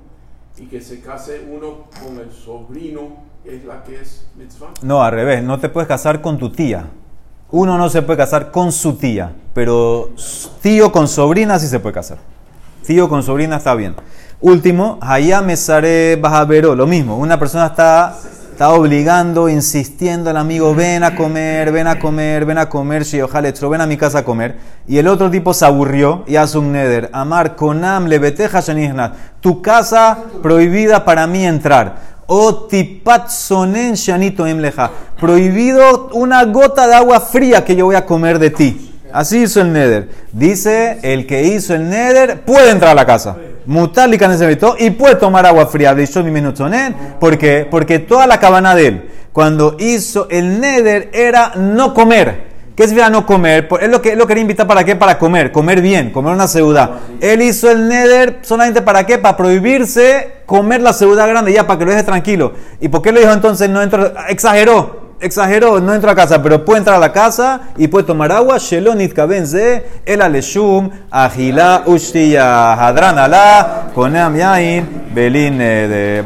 y 0.56 0.56
que 0.69 0.81
se 0.81 1.01
case 1.01 1.45
uno 1.49 1.85
con 2.03 2.19
el 2.19 2.31
sobrino 2.31 3.17
es 3.45 3.65
la 3.65 3.83
que 3.83 4.01
es 4.01 4.27
mitzvah. 4.35 4.73
No, 4.81 5.03
al 5.03 5.11
revés. 5.11 5.43
No 5.43 5.59
te 5.59 5.69
puedes 5.69 5.87
casar 5.87 6.21
con 6.21 6.37
tu 6.37 6.51
tía. 6.51 6.87
Uno 7.49 7.77
no 7.77 7.89
se 7.89 8.01
puede 8.01 8.17
casar 8.17 8.51
con 8.51 8.73
su 8.73 8.95
tía, 8.95 9.31
pero 9.53 10.09
tío 10.61 10.91
con 10.91 11.07
sobrina 11.07 11.57
sí 11.59 11.67
se 11.67 11.79
puede 11.79 11.93
casar. 11.93 12.17
Tío 12.85 13.07
con 13.07 13.23
sobrina 13.23 13.57
está 13.57 13.73
bien. 13.73 13.95
Último, 14.41 14.99
Hayame 15.01 15.55
Sare 15.55 16.17
Bajavero, 16.17 16.75
lo 16.75 16.85
mismo. 16.85 17.17
Una 17.17 17.39
persona 17.39 17.67
está, 17.67 18.17
está 18.57 18.71
obligando, 18.71 19.49
insistiendo 19.49 20.31
al 20.31 20.37
amigo, 20.37 20.73
ven 20.73 21.03
a 21.03 21.15
comer, 21.15 21.71
ven 21.71 21.85
a 21.85 21.99
comer, 21.99 22.43
ven 22.43 22.57
a 22.57 22.67
comer, 22.67 23.03
ojalá 23.23 23.53
ven 23.69 23.81
a 23.81 23.85
mi 23.85 23.97
casa 23.97 24.17
a 24.17 24.23
comer. 24.23 24.55
Y 24.87 24.97
el 24.97 25.07
otro 25.07 25.29
tipo 25.29 25.53
se 25.53 25.63
aburrió 25.63 26.23
y 26.25 26.37
hace 26.37 26.57
un 26.57 26.71
neder. 26.71 27.11
Amar 27.13 27.55
konam 27.55 28.07
lebeteja 28.07 28.61
shanihna. 28.61 29.13
Tu 29.41 29.61
casa 29.61 30.17
prohibida 30.41 31.05
para 31.05 31.27
mí 31.27 31.45
entrar. 31.45 31.97
O 32.25 32.65
tipat 32.65 33.29
shanito 33.29 34.47
emleja. 34.47 34.89
Prohibido 35.21 36.09
una 36.13 36.43
gota 36.45 36.87
de 36.87 36.95
agua 36.95 37.19
fría 37.19 37.63
que 37.63 37.75
yo 37.75 37.85
voy 37.85 37.95
a 37.95 38.07
comer 38.07 38.39
de 38.39 38.49
ti. 38.49 38.99
Así 39.13 39.43
hizo 39.43 39.61
el 39.61 39.71
neder. 39.71 40.09
Dice, 40.31 40.97
el 41.03 41.27
que 41.27 41.43
hizo 41.43 41.75
el 41.75 41.87
neder 41.87 42.41
puede 42.41 42.71
entrar 42.71 42.93
a 42.93 42.95
la 42.95 43.05
casa. 43.05 43.35
Mutálica 43.67 44.27
necesitó 44.27 44.75
y 44.79 44.91
puede 44.91 45.15
tomar 45.15 45.45
agua 45.45 45.67
fría. 45.67 45.95
¿Por 47.19 47.37
qué? 47.37 47.67
Porque 47.69 47.99
toda 47.99 48.25
la 48.25 48.39
cabana 48.39 48.73
de 48.73 48.87
él, 48.87 49.09
cuando 49.31 49.75
hizo 49.77 50.27
el 50.31 50.59
neder, 50.59 51.09
era 51.13 51.51
no 51.55 51.93
comer. 51.93 52.47
¿Qué 52.75 52.83
significa 52.83 53.09
no 53.09 53.25
comer? 53.25 53.67
Él 53.81 53.91
lo, 53.91 54.01
que, 54.01 54.13
él 54.13 54.19
lo 54.19 54.27
quería 54.27 54.41
invitar 54.41 54.67
para 54.67 54.83
qué? 54.83 54.95
Para 54.95 55.17
comer, 55.17 55.51
comer 55.51 55.81
bien, 55.81 56.11
comer 56.11 56.33
una 56.33 56.47
ciudad. 56.47 56.91
Él 57.19 57.41
hizo 57.41 57.71
el 57.71 57.89
neder 57.89 58.39
solamente 58.43 58.81
para 58.83 59.05
qué? 59.05 59.17
Para 59.17 59.35
prohibirse 59.35 60.43
comer 60.45 60.81
la 60.81 60.93
ciudad 60.93 61.27
grande, 61.27 61.51
ya 61.51 61.65
para 61.65 61.79
que 61.79 61.85
lo 61.85 61.91
deje 61.91 62.03
tranquilo. 62.03 62.53
¿Y 62.79 62.87
por 62.87 63.01
qué 63.01 63.11
le 63.11 63.21
dijo 63.21 63.33
entonces 63.33 63.67
no 63.69 63.81
entro? 63.81 64.13
Exageró, 64.29 65.06
exageró, 65.19 65.79
no 65.79 65.93
entra 65.93 66.11
a 66.11 66.15
casa, 66.15 66.41
pero 66.41 66.63
puede 66.63 66.79
entrar 66.79 66.97
a 66.97 66.99
la 66.99 67.11
casa 67.11 67.61
y 67.77 67.87
puede 67.87 68.05
tomar 68.05 68.31
agua. 68.31 68.57
Shelonit 68.57 69.13
kabenze, 69.13 69.85
el 70.05 70.21
aleshum, 70.21 70.89
agila 71.09 71.83
ushtiya, 71.85 72.73
hadran 72.73 73.17
konam 73.93 74.35
yain, 74.35 74.87
belin 75.13 75.59
eh, 75.61 75.87
de... 75.87 76.23